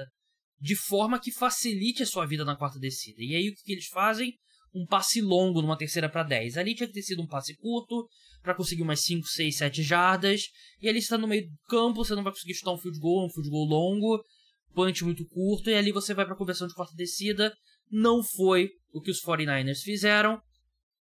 de 0.60 0.76
forma 0.76 1.20
que 1.20 1.32
facilite 1.32 2.02
a 2.02 2.06
sua 2.06 2.26
vida 2.26 2.44
na 2.44 2.56
quarta 2.56 2.78
descida. 2.78 3.18
E 3.20 3.34
aí 3.34 3.48
o 3.48 3.54
que 3.54 3.72
eles 3.72 3.86
fazem? 3.86 4.32
Um 4.74 4.86
passe 4.86 5.20
longo 5.20 5.62
numa 5.62 5.76
terceira 5.76 6.08
para 6.08 6.22
10. 6.22 6.56
Ali 6.56 6.74
tinha 6.74 6.86
que 6.86 6.92
ter 6.92 7.02
sido 7.02 7.22
um 7.22 7.26
passe 7.26 7.56
curto 7.56 8.08
para 8.42 8.54
conseguir 8.54 8.82
umas 8.82 9.00
5, 9.00 9.26
6, 9.26 9.56
7 9.56 9.82
jardas. 9.82 10.42
E 10.80 10.88
ali 10.88 10.98
está 10.98 11.18
no 11.18 11.26
meio 11.26 11.48
do 11.48 11.56
campo, 11.68 12.04
você 12.04 12.14
não 12.14 12.22
vai 12.22 12.32
conseguir 12.32 12.54
chutar 12.54 12.72
um 12.72 12.78
field 12.78 12.98
goal, 12.98 13.26
um 13.26 13.30
field 13.30 13.50
goal 13.50 13.66
longo, 13.66 14.22
punch 14.74 15.04
muito 15.04 15.26
curto, 15.26 15.70
e 15.70 15.74
ali 15.74 15.92
você 15.92 16.14
vai 16.14 16.24
para 16.24 16.36
conversão 16.36 16.66
de 16.66 16.74
quarta 16.74 16.94
descida. 16.94 17.52
Não 17.90 18.22
foi 18.22 18.70
o 18.92 19.00
que 19.00 19.10
os 19.10 19.22
49ers 19.22 19.80
fizeram. 19.82 20.40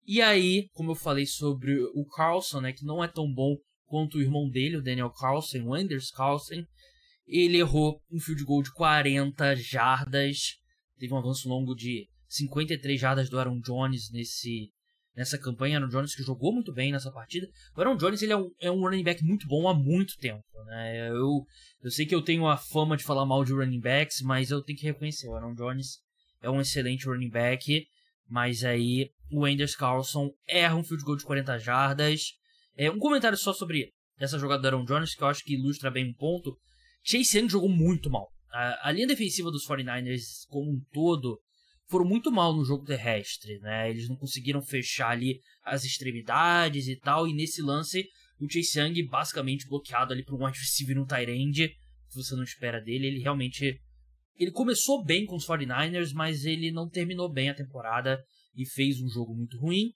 E 0.06 0.22
aí, 0.22 0.68
como 0.72 0.92
eu 0.92 0.94
falei 0.94 1.26
sobre 1.26 1.78
o 1.94 2.06
Carlson, 2.06 2.62
né, 2.62 2.72
que 2.72 2.84
não 2.84 3.04
é 3.04 3.08
tão 3.08 3.30
bom 3.30 3.56
quanto 3.84 4.18
o 4.18 4.22
irmão 4.22 4.48
dele, 4.48 4.78
o 4.78 4.82
Daniel 4.82 5.10
Carlson, 5.10 5.62
o 5.64 5.74
Anders 5.74 6.10
Carlson, 6.10 6.64
ele 7.26 7.58
errou 7.58 8.00
um 8.10 8.18
field 8.18 8.42
goal 8.44 8.62
de 8.62 8.72
40 8.72 9.54
jardas. 9.56 10.56
Teve 10.98 11.12
um 11.12 11.18
avanço 11.18 11.48
longo 11.48 11.74
de 11.74 12.08
53 12.28 13.00
jardas 13.00 13.28
do 13.28 13.38
Aaron 13.38 13.60
Jones 13.60 14.10
nesse, 14.12 14.70
nessa 15.16 15.38
campanha. 15.38 15.78
Aaron 15.78 15.88
Jones 15.88 16.14
que 16.14 16.22
jogou 16.22 16.52
muito 16.52 16.72
bem 16.72 16.92
nessa 16.92 17.10
partida. 17.10 17.48
O 17.76 17.80
Aaron 17.80 17.96
Jones 17.96 18.22
ele 18.22 18.32
é, 18.32 18.36
um, 18.36 18.50
é 18.60 18.70
um 18.70 18.80
running 18.80 19.02
back 19.02 19.22
muito 19.24 19.46
bom 19.46 19.68
há 19.68 19.74
muito 19.74 20.16
tempo. 20.18 20.44
Né? 20.66 21.10
Eu, 21.10 21.44
eu 21.82 21.90
sei 21.90 22.06
que 22.06 22.14
eu 22.14 22.22
tenho 22.22 22.46
a 22.46 22.56
fama 22.56 22.96
de 22.96 23.04
falar 23.04 23.26
mal 23.26 23.44
de 23.44 23.52
running 23.52 23.80
backs, 23.80 24.20
mas 24.22 24.50
eu 24.50 24.62
tenho 24.62 24.78
que 24.78 24.86
reconhecer. 24.86 25.28
O 25.28 25.34
Aaron 25.34 25.54
Jones 25.54 25.98
é 26.42 26.50
um 26.50 26.60
excelente 26.60 27.06
running 27.06 27.30
back. 27.30 27.86
Mas 28.28 28.62
aí 28.62 29.10
o 29.30 29.44
Anders 29.46 29.74
Carlson 29.74 30.30
erra 30.46 30.76
um 30.76 30.84
field 30.84 31.02
goal 31.02 31.16
de 31.16 31.24
40 31.24 31.58
jardas. 31.58 32.34
É, 32.76 32.90
um 32.90 32.98
comentário 32.98 33.38
só 33.38 33.52
sobre 33.52 33.90
essa 34.18 34.38
jogada 34.38 34.62
do 34.62 34.68
Aaron 34.68 34.84
Jones, 34.84 35.14
que 35.14 35.22
eu 35.22 35.28
acho 35.28 35.42
que 35.42 35.54
ilustra 35.54 35.90
bem 35.90 36.10
um 36.10 36.14
ponto. 36.14 36.56
Chase 37.02 37.38
Young 37.38 37.48
jogou 37.48 37.68
muito 37.68 38.10
mal. 38.10 38.28
A, 38.50 38.88
a 38.88 38.92
linha 38.92 39.06
defensiva 39.06 39.50
dos 39.50 39.66
49ers, 39.66 40.46
como 40.48 40.70
um 40.70 40.80
todo, 40.92 41.40
foram 41.88 42.04
muito 42.04 42.30
mal 42.30 42.54
no 42.54 42.64
jogo 42.64 42.84
terrestre, 42.84 43.58
né? 43.60 43.90
Eles 43.90 44.08
não 44.08 44.16
conseguiram 44.16 44.62
fechar 44.62 45.10
ali 45.10 45.40
as 45.64 45.84
extremidades 45.84 46.86
e 46.86 46.96
tal, 46.96 47.26
e 47.26 47.34
nesse 47.34 47.62
lance 47.62 48.06
o 48.38 48.48
Chase 48.48 48.78
Young 48.78 49.08
basicamente 49.08 49.66
bloqueado 49.66 50.12
ali 50.12 50.24
por 50.24 50.40
um 50.40 50.44
receiver 50.44 50.96
no 50.96 51.06
tight 51.06 51.30
end, 51.30 51.68
que 51.68 52.14
você 52.14 52.36
não 52.36 52.42
espera 52.42 52.80
dele, 52.80 53.06
ele 53.06 53.20
realmente 53.20 53.80
ele 54.38 54.52
começou 54.52 55.04
bem 55.04 55.26
com 55.26 55.34
os 55.34 55.46
49ers, 55.46 56.12
mas 56.12 56.44
ele 56.44 56.70
não 56.70 56.88
terminou 56.88 57.30
bem 57.30 57.50
a 57.50 57.54
temporada 57.54 58.22
e 58.54 58.64
fez 58.64 59.00
um 59.00 59.08
jogo 59.08 59.34
muito 59.34 59.58
ruim. 59.58 59.92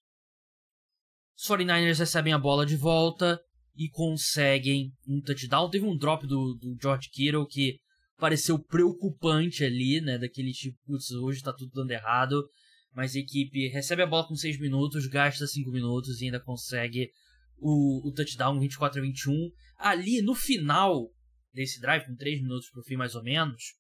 Os 1.36 1.46
49ers 1.46 1.98
recebem 1.98 2.32
a 2.32 2.38
bola 2.38 2.66
de 2.66 2.76
volta 2.76 3.40
e 3.76 3.88
conseguem 3.88 4.92
um 5.06 5.20
touchdown. 5.20 5.70
Teve 5.70 5.86
um 5.86 5.96
drop 5.96 6.26
do, 6.26 6.54
do 6.54 6.76
George 6.80 7.08
Kittle 7.10 7.46
que 7.46 7.78
pareceu 8.18 8.58
preocupante 8.58 9.64
ali, 9.64 10.00
né? 10.00 10.18
Daquele 10.18 10.52
tipo, 10.52 10.78
putz, 10.86 11.10
hoje 11.10 11.42
tá 11.42 11.52
tudo 11.52 11.72
dando 11.74 11.90
errado. 11.90 12.48
Mas 12.94 13.16
a 13.16 13.18
equipe 13.18 13.68
recebe 13.68 14.02
a 14.02 14.06
bola 14.06 14.28
com 14.28 14.36
6 14.36 14.60
minutos, 14.60 15.06
gasta 15.06 15.46
5 15.46 15.70
minutos 15.70 16.20
e 16.20 16.26
ainda 16.26 16.38
consegue 16.38 17.10
o, 17.58 18.06
o 18.06 18.12
touchdown 18.12 18.60
24 18.60 18.98
a 19.00 19.02
21. 19.02 19.50
Ali 19.78 20.20
no 20.20 20.34
final 20.34 21.10
desse 21.52 21.80
drive, 21.80 22.06
com 22.06 22.14
3 22.14 22.42
minutos 22.42 22.70
pro 22.70 22.82
fim 22.82 22.96
mais 22.96 23.14
ou 23.14 23.22
menos, 23.22 23.74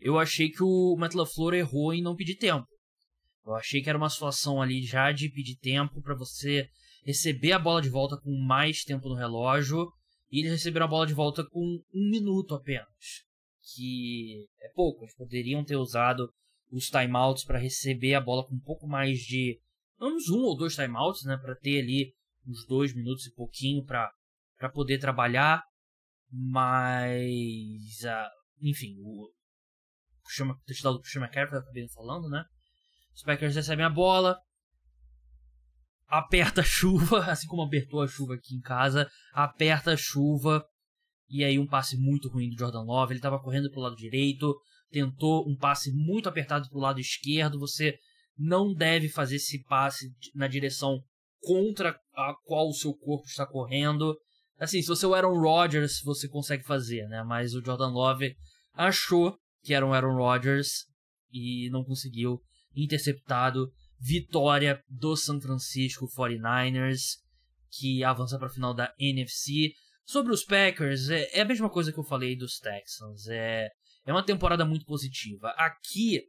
eu 0.00 0.18
achei 0.18 0.50
que 0.50 0.62
o 0.62 0.96
Matt 0.98 1.14
LaFleur 1.14 1.54
errou 1.54 1.92
em 1.92 2.02
não 2.02 2.16
pedir 2.16 2.36
tempo. 2.36 2.66
Eu 3.46 3.54
achei 3.54 3.82
que 3.82 3.88
era 3.88 3.98
uma 3.98 4.08
situação 4.08 4.62
ali 4.62 4.82
já 4.82 5.12
de 5.12 5.28
pedir 5.28 5.56
tempo 5.56 6.00
para 6.00 6.14
você 6.14 6.66
receber 7.04 7.52
a 7.52 7.58
bola 7.58 7.82
de 7.82 7.90
volta 7.90 8.16
com 8.16 8.34
mais 8.34 8.82
tempo 8.82 9.08
no 9.08 9.14
relógio. 9.14 9.92
E 10.32 10.40
eles 10.40 10.52
receberam 10.52 10.86
a 10.86 10.88
bola 10.88 11.06
de 11.06 11.12
volta 11.12 11.44
com 11.44 11.60
um 11.92 12.10
minuto 12.10 12.54
apenas 12.54 13.24
que 13.72 14.46
é 14.60 14.68
pouco. 14.74 15.06
Poderiam 15.16 15.64
ter 15.64 15.76
usado 15.76 16.28
os 16.70 16.88
timeouts 16.88 17.44
para 17.44 17.58
receber 17.58 18.14
a 18.14 18.20
bola 18.20 18.46
com 18.46 18.54
um 18.54 18.60
pouco 18.60 18.86
mais 18.86 19.18
de. 19.20 19.60
Uns 20.00 20.28
um 20.28 20.40
ou 20.40 20.56
dois 20.56 20.74
timeouts, 20.74 21.24
né? 21.24 21.36
Para 21.36 21.54
ter 21.56 21.80
ali 21.80 22.12
uns 22.46 22.66
dois 22.66 22.94
minutos 22.94 23.26
e 23.26 23.34
pouquinho 23.34 23.84
para 23.84 24.12
poder 24.72 24.98
trabalhar. 24.98 25.62
Mas. 26.30 28.00
Uh, 28.02 28.30
enfim, 28.60 28.96
o. 29.00 29.32
Chama, 30.28 30.58
touchdown 30.66 30.96
do 30.96 31.04
Chama 31.04 31.28
Carter, 31.28 31.58
acabei 31.58 31.86
falando, 31.88 32.28
né? 32.28 32.44
Os 33.14 33.22
Packers 33.22 33.54
recebem 33.54 33.84
a 33.84 33.90
bola, 33.90 34.40
aperta 36.06 36.62
a 36.62 36.64
chuva, 36.64 37.24
assim 37.30 37.46
como 37.46 37.62
apertou 37.62 38.02
a 38.02 38.08
chuva 38.08 38.34
aqui 38.34 38.56
em 38.56 38.60
casa, 38.60 39.08
aperta 39.32 39.92
a 39.92 39.96
chuva 39.96 40.66
e 41.34 41.42
aí 41.42 41.58
um 41.58 41.66
passe 41.66 41.96
muito 41.96 42.28
ruim 42.28 42.48
do 42.48 42.56
Jordan 42.56 42.84
Love. 42.84 43.10
Ele 43.10 43.18
estava 43.18 43.40
correndo 43.40 43.68
para 43.68 43.80
o 43.80 43.82
lado 43.82 43.96
direito, 43.96 44.56
tentou 44.88 45.44
um 45.48 45.56
passe 45.56 45.90
muito 45.90 46.28
apertado 46.28 46.68
para 46.68 46.78
o 46.78 46.80
lado 46.80 47.00
esquerdo. 47.00 47.58
Você 47.58 47.98
não 48.38 48.72
deve 48.72 49.08
fazer 49.08 49.34
esse 49.34 49.60
passe 49.64 50.12
na 50.32 50.46
direção 50.46 51.02
contra 51.40 51.98
a 52.14 52.34
qual 52.44 52.68
o 52.68 52.72
seu 52.72 52.94
corpo 52.94 53.26
está 53.26 53.44
correndo. 53.44 54.16
Assim, 54.60 54.80
se 54.80 54.86
você 54.86 55.06
é 55.06 55.08
o 55.08 55.14
Aaron 55.14 55.40
Rodgers, 55.40 56.00
você 56.04 56.28
consegue 56.28 56.62
fazer, 56.62 57.04
né? 57.08 57.24
Mas 57.24 57.52
o 57.52 57.64
Jordan 57.64 57.90
Love 57.90 58.36
achou 58.72 59.36
que 59.64 59.74
era 59.74 59.84
um 59.84 59.92
Aaron 59.92 60.14
Rodgers 60.14 60.84
e 61.32 61.68
não 61.70 61.82
conseguiu. 61.82 62.40
Interceptado. 62.76 63.72
Vitória 63.98 64.80
do 64.88 65.16
San 65.16 65.40
Francisco 65.40 66.06
49ers, 66.16 67.16
que 67.72 68.04
avança 68.04 68.38
para 68.38 68.46
a 68.46 68.52
final 68.52 68.72
da 68.72 68.94
NFC. 69.00 69.72
Sobre 70.04 70.32
os 70.32 70.44
Packers, 70.44 71.08
é, 71.08 71.28
é, 71.32 71.40
a 71.40 71.44
mesma 71.44 71.70
coisa 71.70 71.92
que 71.92 71.98
eu 71.98 72.04
falei 72.04 72.36
dos 72.36 72.58
Texans. 72.58 73.26
É, 73.28 73.68
é 74.06 74.12
uma 74.12 74.24
temporada 74.24 74.64
muito 74.64 74.84
positiva. 74.84 75.48
Aqui, 75.56 76.22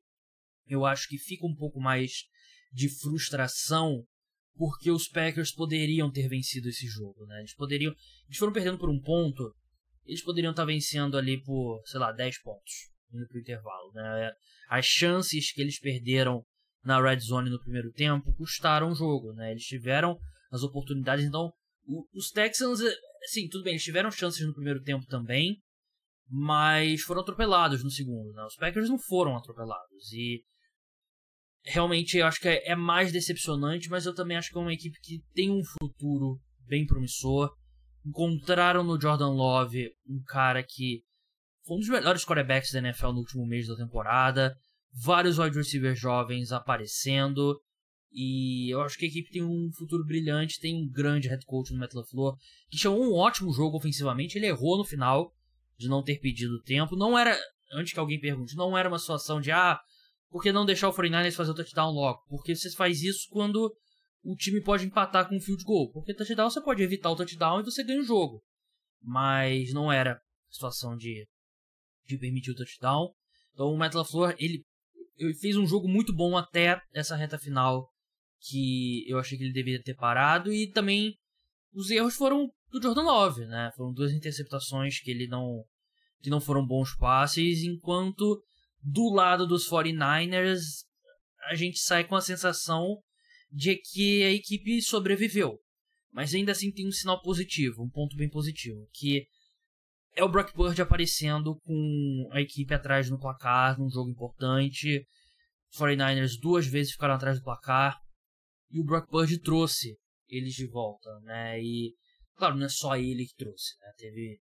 eu 0.68 0.86
acho 0.86 1.08
que 1.10 1.18
fica 1.18 1.46
um 1.46 1.56
pouco 1.56 1.80
mais 1.80 2.24
de 2.72 2.90
frustração 2.90 4.04
porque 4.58 4.90
os 4.90 5.08
Packers 5.08 5.52
poderiam 5.52 6.10
ter 6.10 6.30
vencido 6.30 6.70
esse 6.70 6.88
jogo, 6.88 7.26
né? 7.26 7.40
Eles 7.40 7.54
poderiam, 7.54 7.94
eles 8.26 8.38
foram 8.38 8.54
perdendo 8.54 8.78
por 8.78 8.90
um 8.90 9.00
ponto, 9.00 9.54
eles 10.06 10.24
poderiam 10.24 10.52
estar 10.52 10.64
vencendo 10.64 11.18
ali 11.18 11.42
por, 11.44 11.82
sei 11.86 12.00
lá, 12.00 12.14
10 12.14 12.42
pontos 12.42 12.74
indo 13.14 13.28
pro 13.28 13.40
intervalo, 13.40 13.92
né? 13.94 14.32
As 14.70 14.86
chances 14.86 15.52
que 15.52 15.62
eles 15.62 15.80
perderam 15.80 16.44
na 16.84 17.02
red 17.02 17.20
zone 17.20 17.50
no 17.50 17.60
primeiro 17.60 17.92
tempo 17.92 18.34
custaram 18.36 18.92
o 18.92 18.96
jogo, 18.96 19.34
né? 19.34 19.52
Eles 19.52 19.64
tiveram 19.64 20.18
as 20.52 20.64
oportunidades, 20.64 21.26
então 21.26 21.52
os 22.14 22.32
Texans 22.32 22.80
Sim, 23.28 23.48
tudo 23.50 23.64
bem, 23.64 23.74
eles 23.74 23.84
tiveram 23.84 24.12
chances 24.12 24.46
no 24.46 24.54
primeiro 24.54 24.82
tempo 24.82 25.06
também, 25.08 25.62
mas 26.30 27.02
foram 27.02 27.22
atropelados 27.22 27.84
no 27.84 27.90
segundo. 27.90 28.32
Né? 28.34 28.44
Os 28.46 28.56
Packers 28.56 28.90
não 28.90 29.00
foram 29.00 29.36
atropelados. 29.36 30.12
E 30.12 30.44
realmente 31.66 32.18
eu 32.18 32.26
acho 32.26 32.40
que 32.40 32.48
é, 32.48 32.72
é 32.72 32.76
mais 32.76 33.12
decepcionante, 33.12 33.90
mas 33.90 34.06
eu 34.06 34.14
também 34.14 34.38
acho 34.38 34.50
que 34.50 34.58
é 34.58 34.62
uma 34.62 34.74
equipe 34.74 34.98
que 35.02 35.24
tem 35.34 35.52
um 35.52 35.64
futuro 35.80 36.40
bem 36.68 36.86
promissor. 36.86 37.52
Encontraram 38.06 38.84
no 38.84 39.00
Jordan 39.00 39.30
Love 39.30 39.90
um 40.08 40.22
cara 40.28 40.64
que 40.64 41.04
foi 41.66 41.78
um 41.78 41.80
dos 41.80 41.90
melhores 41.90 42.24
quarterbacks 42.24 42.72
da 42.72 42.80
NFL 42.80 43.08
no 43.08 43.20
último 43.20 43.46
mês 43.48 43.68
da 43.68 43.76
temporada. 43.76 44.56
Vários 44.94 45.40
wide 45.40 45.58
receivers 45.58 46.00
jovens 46.00 46.52
aparecendo. 46.52 47.60
E 48.18 48.74
eu 48.74 48.80
acho 48.80 48.98
que 48.98 49.04
a 49.04 49.10
equipe 49.10 49.30
tem 49.30 49.44
um 49.44 49.70
futuro 49.74 50.06
brilhante, 50.06 50.62
tem 50.62 50.74
um 50.74 50.90
grande 50.90 51.28
head 51.28 51.46
coach 51.46 51.74
no 51.74 51.80
Matt 51.80 51.94
LaFleur, 51.94 52.38
que 52.70 52.78
chamou 52.78 53.04
um 53.04 53.14
ótimo 53.14 53.52
jogo 53.52 53.76
ofensivamente. 53.76 54.38
Ele 54.38 54.48
errou 54.48 54.78
no 54.78 54.86
final 54.86 55.34
de 55.78 55.90
não 55.90 56.02
ter 56.02 56.22
pedido 56.22 56.62
tempo. 56.62 56.96
Não 56.96 57.20
era, 57.20 57.38
antes 57.74 57.92
que 57.92 58.00
alguém 58.00 58.18
pergunte, 58.18 58.56
não 58.56 58.78
era 58.78 58.88
uma 58.88 58.98
situação 58.98 59.42
de, 59.42 59.52
ah, 59.52 59.78
por 60.30 60.42
que 60.42 60.54
não 60.54 60.66
deixar 60.66 60.88
o 60.88 60.94
49ers 60.94 61.34
fazer 61.36 61.52
o 61.52 61.56
touchdown 61.56 61.92
logo? 61.92 62.24
Porque 62.30 62.56
você 62.56 62.72
faz 62.72 63.02
isso 63.02 63.28
quando 63.30 63.76
o 64.24 64.34
time 64.34 64.64
pode 64.64 64.86
empatar 64.86 65.28
com 65.28 65.36
um 65.36 65.42
field 65.42 65.66
goal. 65.66 65.92
Porque 65.92 66.14
touchdown 66.14 66.50
você 66.50 66.62
pode 66.62 66.82
evitar 66.82 67.12
o 67.12 67.18
touchdown 67.18 67.60
e 67.60 67.66
você 67.66 67.84
ganha 67.84 68.00
o 68.00 68.06
jogo. 68.06 68.42
Mas 69.02 69.74
não 69.74 69.92
era 69.92 70.22
situação 70.50 70.96
de, 70.96 71.28
de 72.06 72.18
permitir 72.18 72.52
o 72.52 72.56
touchdown. 72.56 73.14
Então 73.54 73.68
o 73.68 73.78
Matt 73.78 73.94
LaFleur, 73.94 74.34
ele, 74.40 74.64
ele 75.18 75.34
fez 75.34 75.58
um 75.58 75.68
jogo 75.68 75.90
muito 75.90 76.16
bom 76.16 76.38
até 76.38 76.82
essa 76.94 77.18
reta 77.18 77.38
final 77.38 77.92
que 78.48 79.04
eu 79.10 79.18
achei 79.18 79.38
que 79.38 79.44
ele 79.44 79.54
deveria 79.54 79.82
ter 79.82 79.96
parado 79.96 80.54
e 80.54 80.68
também 80.72 81.16
os 81.74 81.90
erros 81.90 82.16
foram 82.16 82.52
do 82.72 82.82
Jordan 82.82 83.04
Love, 83.04 83.46
né? 83.46 83.72
Foram 83.76 83.94
duas 83.94 84.12
interceptações 84.12 85.00
que 85.00 85.12
ele 85.12 85.28
não 85.28 85.64
que 86.22 86.30
não 86.30 86.42
foram 86.42 86.66
bons 86.66 86.96
passes, 86.96 87.64
enquanto 87.64 88.42
do 88.82 89.14
lado 89.14 89.46
dos 89.46 89.70
49ers 89.70 90.60
a 91.48 91.56
gente 91.56 91.78
sai 91.78 92.04
com 92.04 92.16
a 92.16 92.22
sensação 92.22 92.98
de 93.52 93.76
que 93.76 94.24
a 94.24 94.32
equipe 94.32 94.82
sobreviveu. 94.82 95.60
Mas 96.12 96.34
ainda 96.34 96.52
assim 96.52 96.72
tem 96.72 96.88
um 96.88 96.92
sinal 96.92 97.22
positivo, 97.22 97.84
um 97.84 97.90
ponto 97.90 98.16
bem 98.16 98.30
positivo, 98.30 98.88
que 98.94 99.28
é 100.16 100.24
o 100.24 100.30
Brock 100.30 100.54
Purdy 100.54 100.82
aparecendo 100.82 101.60
com 101.64 102.30
a 102.32 102.42
equipe 102.42 102.74
atrás 102.74 103.10
no 103.10 103.20
placar, 103.20 103.78
num 103.78 103.90
jogo 103.90 104.10
importante. 104.10 105.06
Os 105.72 105.78
49ers 105.78 106.40
duas 106.42 106.66
vezes 106.66 106.94
ficaram 106.94 107.16
atrás 107.16 107.38
do 107.38 107.44
placar 107.44 108.00
e 108.70 108.80
o 108.80 108.84
Brock 108.84 109.10
Purdy 109.10 109.40
trouxe 109.40 109.98
eles 110.28 110.54
de 110.54 110.68
volta, 110.68 111.10
né? 111.22 111.62
E, 111.62 111.94
claro, 112.36 112.56
não 112.56 112.66
é 112.66 112.70
só 112.70 112.96
ele 112.96 113.26
que 113.26 113.36
trouxe, 113.36 113.78
né? 113.80 113.92
Teve 113.98 114.40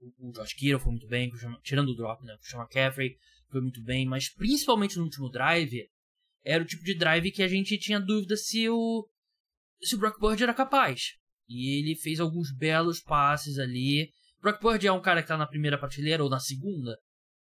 o, 0.00 0.28
o 0.28 0.32
Josh 0.32 0.54
Kittle 0.54 0.80
foi 0.80 0.92
muito 0.92 1.06
bem, 1.06 1.30
tirando 1.62 1.90
o 1.90 1.94
drop, 1.94 2.24
né? 2.24 2.34
O 2.34 2.44
Sean 2.44 2.60
McCaffrey 2.60 3.16
foi 3.50 3.60
muito 3.60 3.82
bem, 3.82 4.06
mas 4.06 4.32
principalmente 4.32 4.96
no 4.96 5.04
último 5.04 5.30
drive, 5.30 5.88
era 6.44 6.62
o 6.62 6.66
tipo 6.66 6.82
de 6.82 6.94
drive 6.94 7.30
que 7.30 7.42
a 7.42 7.48
gente 7.48 7.78
tinha 7.78 8.00
dúvida 8.00 8.36
se 8.36 8.68
o 8.68 9.08
se 9.80 9.94
o 9.94 9.98
Brock 9.98 10.18
Purdy 10.18 10.42
era 10.42 10.54
capaz. 10.54 11.14
E 11.48 11.78
ele 11.78 11.96
fez 11.96 12.20
alguns 12.20 12.54
belos 12.56 13.00
passes 13.00 13.58
ali. 13.58 14.12
Brock 14.40 14.60
Purdy 14.60 14.86
é 14.86 14.92
um 14.92 15.02
cara 15.02 15.22
que 15.22 15.28
tá 15.28 15.36
na 15.36 15.46
primeira 15.46 15.78
prateleira 15.78 16.22
ou 16.22 16.30
na 16.30 16.38
segunda? 16.38 16.96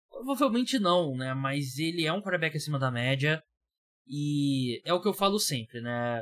Provavelmente 0.09 0.79
não, 0.79 1.15
né? 1.15 1.33
Mas 1.33 1.77
ele 1.77 2.05
é 2.05 2.11
um 2.11 2.21
quarterback 2.21 2.57
acima 2.57 2.79
da 2.79 2.91
média. 2.91 3.41
E 4.07 4.81
é 4.85 4.93
o 4.93 5.01
que 5.01 5.07
eu 5.07 5.13
falo 5.13 5.39
sempre, 5.39 5.81
né? 5.81 6.21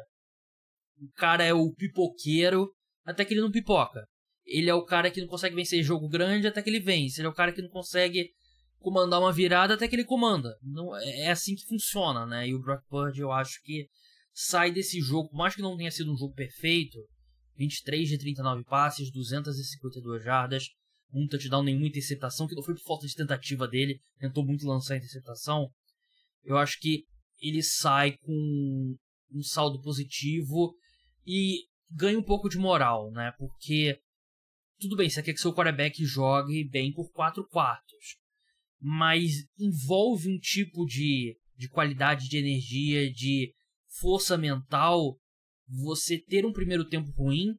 O 1.02 1.12
cara 1.16 1.44
é 1.44 1.54
o 1.54 1.74
pipoqueiro 1.74 2.72
até 3.06 3.26
que 3.26 3.34
ele 3.34 3.42
não 3.42 3.52
pipoca. 3.52 4.06
Ele 4.46 4.70
é 4.70 4.74
o 4.74 4.86
cara 4.86 5.10
que 5.12 5.22
não 5.22 5.28
consegue 5.28 5.56
vencer 5.56 5.84
jogo 5.84 6.08
grande 6.08 6.48
até 6.48 6.62
que 6.62 6.70
ele 6.70 6.80
vence. 6.80 7.20
Ele 7.20 7.28
é 7.28 7.30
o 7.30 7.36
cara 7.36 7.52
que 7.52 7.62
não 7.62 7.70
consegue 7.70 8.30
comandar 8.80 9.20
uma 9.20 9.32
virada 9.32 9.74
até 9.74 9.88
que 9.88 9.96
ele 9.96 10.06
comanda. 10.06 10.56
Não, 10.62 10.96
é, 10.96 11.22
é 11.22 11.32
assim 11.32 11.56
que 11.56 11.66
funciona, 11.66 12.26
né? 12.26 12.48
E 12.48 12.54
o 12.54 12.60
Brock 12.60 12.84
Purdy 12.88 13.22
eu 13.22 13.32
acho 13.32 13.62
que 13.64 13.88
sai 14.34 14.72
desse 14.72 15.00
jogo, 15.00 15.30
por 15.30 15.38
mais 15.38 15.56
que 15.56 15.62
não 15.62 15.78
tenha 15.78 15.92
sido 15.92 16.12
um 16.12 16.18
jogo 16.18 16.34
perfeito, 16.34 16.98
23 17.56 18.10
de 18.10 18.18
39 18.18 18.64
passes, 18.66 19.12
252 19.12 20.24
jardas, 20.24 20.66
um 21.14 21.28
touchdown, 21.28 21.64
nenhuma 21.64 21.88
interceptação, 21.88 22.48
que 22.48 22.56
não 22.56 22.64
foi 22.64 22.74
por 22.74 22.84
falta 22.84 23.06
de 23.06 23.16
tentativa 23.16 23.68
dele, 23.68 24.00
tentou 24.20 24.44
muito 24.44 24.68
lançar 24.68 24.96
a 24.96 24.98
interceptação. 24.98 25.70
Eu 26.44 26.58
acho 26.58 26.80
que 26.80 27.04
ele 27.44 27.62
sai 27.62 28.18
com 28.18 28.96
um 29.32 29.44
saldo 29.44 29.82
positivo 29.82 30.74
e 31.28 31.66
ganha 31.92 32.18
um 32.18 32.24
pouco 32.24 32.48
de 32.48 32.58
moral, 32.58 33.12
né? 33.12 33.34
Porque 33.38 34.00
tudo 34.80 34.96
bem, 34.96 35.10
você 35.10 35.22
quer 35.22 35.34
que 35.34 35.40
seu 35.40 35.54
quarterback 35.54 36.04
jogue 36.06 36.68
bem 36.70 36.94
por 36.94 37.12
quatro 37.12 37.46
quartos, 37.48 38.18
mas 38.80 39.46
envolve 39.60 40.30
um 40.30 40.40
tipo 40.40 40.86
de, 40.86 41.38
de 41.58 41.70
qualidade 41.70 42.30
de 42.30 42.38
energia, 42.38 43.12
de 43.12 43.54
força 44.00 44.38
mental, 44.38 45.18
você 45.68 46.18
ter 46.18 46.46
um 46.46 46.54
primeiro 46.54 46.88
tempo 46.88 47.12
ruim 47.12 47.56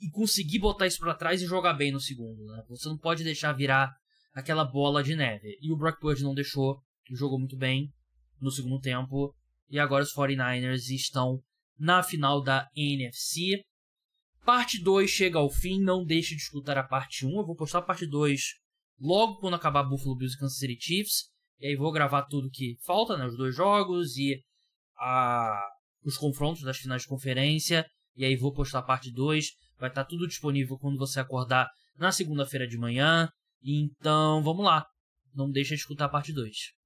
e 0.00 0.10
conseguir 0.10 0.58
botar 0.58 0.86
isso 0.86 0.98
para 0.98 1.14
trás 1.14 1.40
e 1.40 1.46
jogar 1.46 1.74
bem 1.74 1.92
no 1.92 2.00
segundo, 2.00 2.44
né? 2.46 2.62
Você 2.68 2.88
não 2.88 2.98
pode 2.98 3.24
deixar 3.24 3.52
virar 3.52 3.94
aquela 4.32 4.64
bola 4.64 5.02
de 5.02 5.14
neve. 5.14 5.58
E 5.60 5.70
o 5.72 5.76
Brock 5.76 6.00
Purdy 6.00 6.22
não 6.22 6.34
deixou, 6.34 6.80
jogou 7.10 7.38
muito 7.38 7.56
bem 7.56 7.92
no 8.42 8.50
segundo 8.50 8.80
tempo. 8.80 9.34
E 9.70 9.78
agora 9.78 10.02
os 10.02 10.12
49ers 10.14 10.90
estão 10.90 11.40
na 11.78 12.02
final 12.02 12.42
da 12.42 12.68
NFC. 12.76 13.62
Parte 14.44 14.82
2 14.82 15.08
chega 15.08 15.38
ao 15.38 15.48
fim, 15.48 15.80
não 15.80 16.04
deixe 16.04 16.34
de 16.34 16.42
escutar 16.42 16.76
a 16.76 16.82
parte 16.82 17.24
1. 17.24 17.30
Eu 17.30 17.46
vou 17.46 17.54
postar 17.54 17.78
a 17.78 17.82
parte 17.82 18.04
2 18.06 18.42
logo 19.00 19.38
quando 19.38 19.54
acabar 19.54 19.84
Buffalo 19.84 20.16
Bills 20.16 20.36
e 20.36 20.38
Kansas 20.38 20.58
City 20.58 20.76
Chiefs. 20.78 21.30
E 21.58 21.66
aí 21.66 21.76
vou 21.76 21.92
gravar 21.92 22.22
tudo 22.22 22.50
que 22.50 22.76
falta, 22.84 23.16
né? 23.16 23.24
Os 23.24 23.36
dois 23.36 23.54
jogos 23.54 24.16
e 24.16 24.42
a... 24.98 25.64
os 26.04 26.16
confrontos 26.18 26.62
das 26.62 26.78
finais 26.78 27.02
de 27.02 27.08
conferência. 27.08 27.86
E 28.16 28.24
aí 28.24 28.36
vou 28.36 28.52
postar 28.52 28.80
a 28.80 28.82
parte 28.82 29.12
2. 29.12 29.46
Vai 29.78 29.88
estar 29.88 30.04
tudo 30.04 30.26
disponível 30.26 30.76
quando 30.76 30.98
você 30.98 31.20
acordar 31.20 31.70
na 31.96 32.10
segunda-feira 32.10 32.66
de 32.66 32.76
manhã. 32.76 33.28
Então 33.62 34.42
vamos 34.42 34.64
lá. 34.64 34.84
Não 35.34 35.50
deixe 35.50 35.74
de 35.74 35.80
escutar 35.80 36.06
a 36.06 36.08
parte 36.08 36.32
2. 36.32 36.81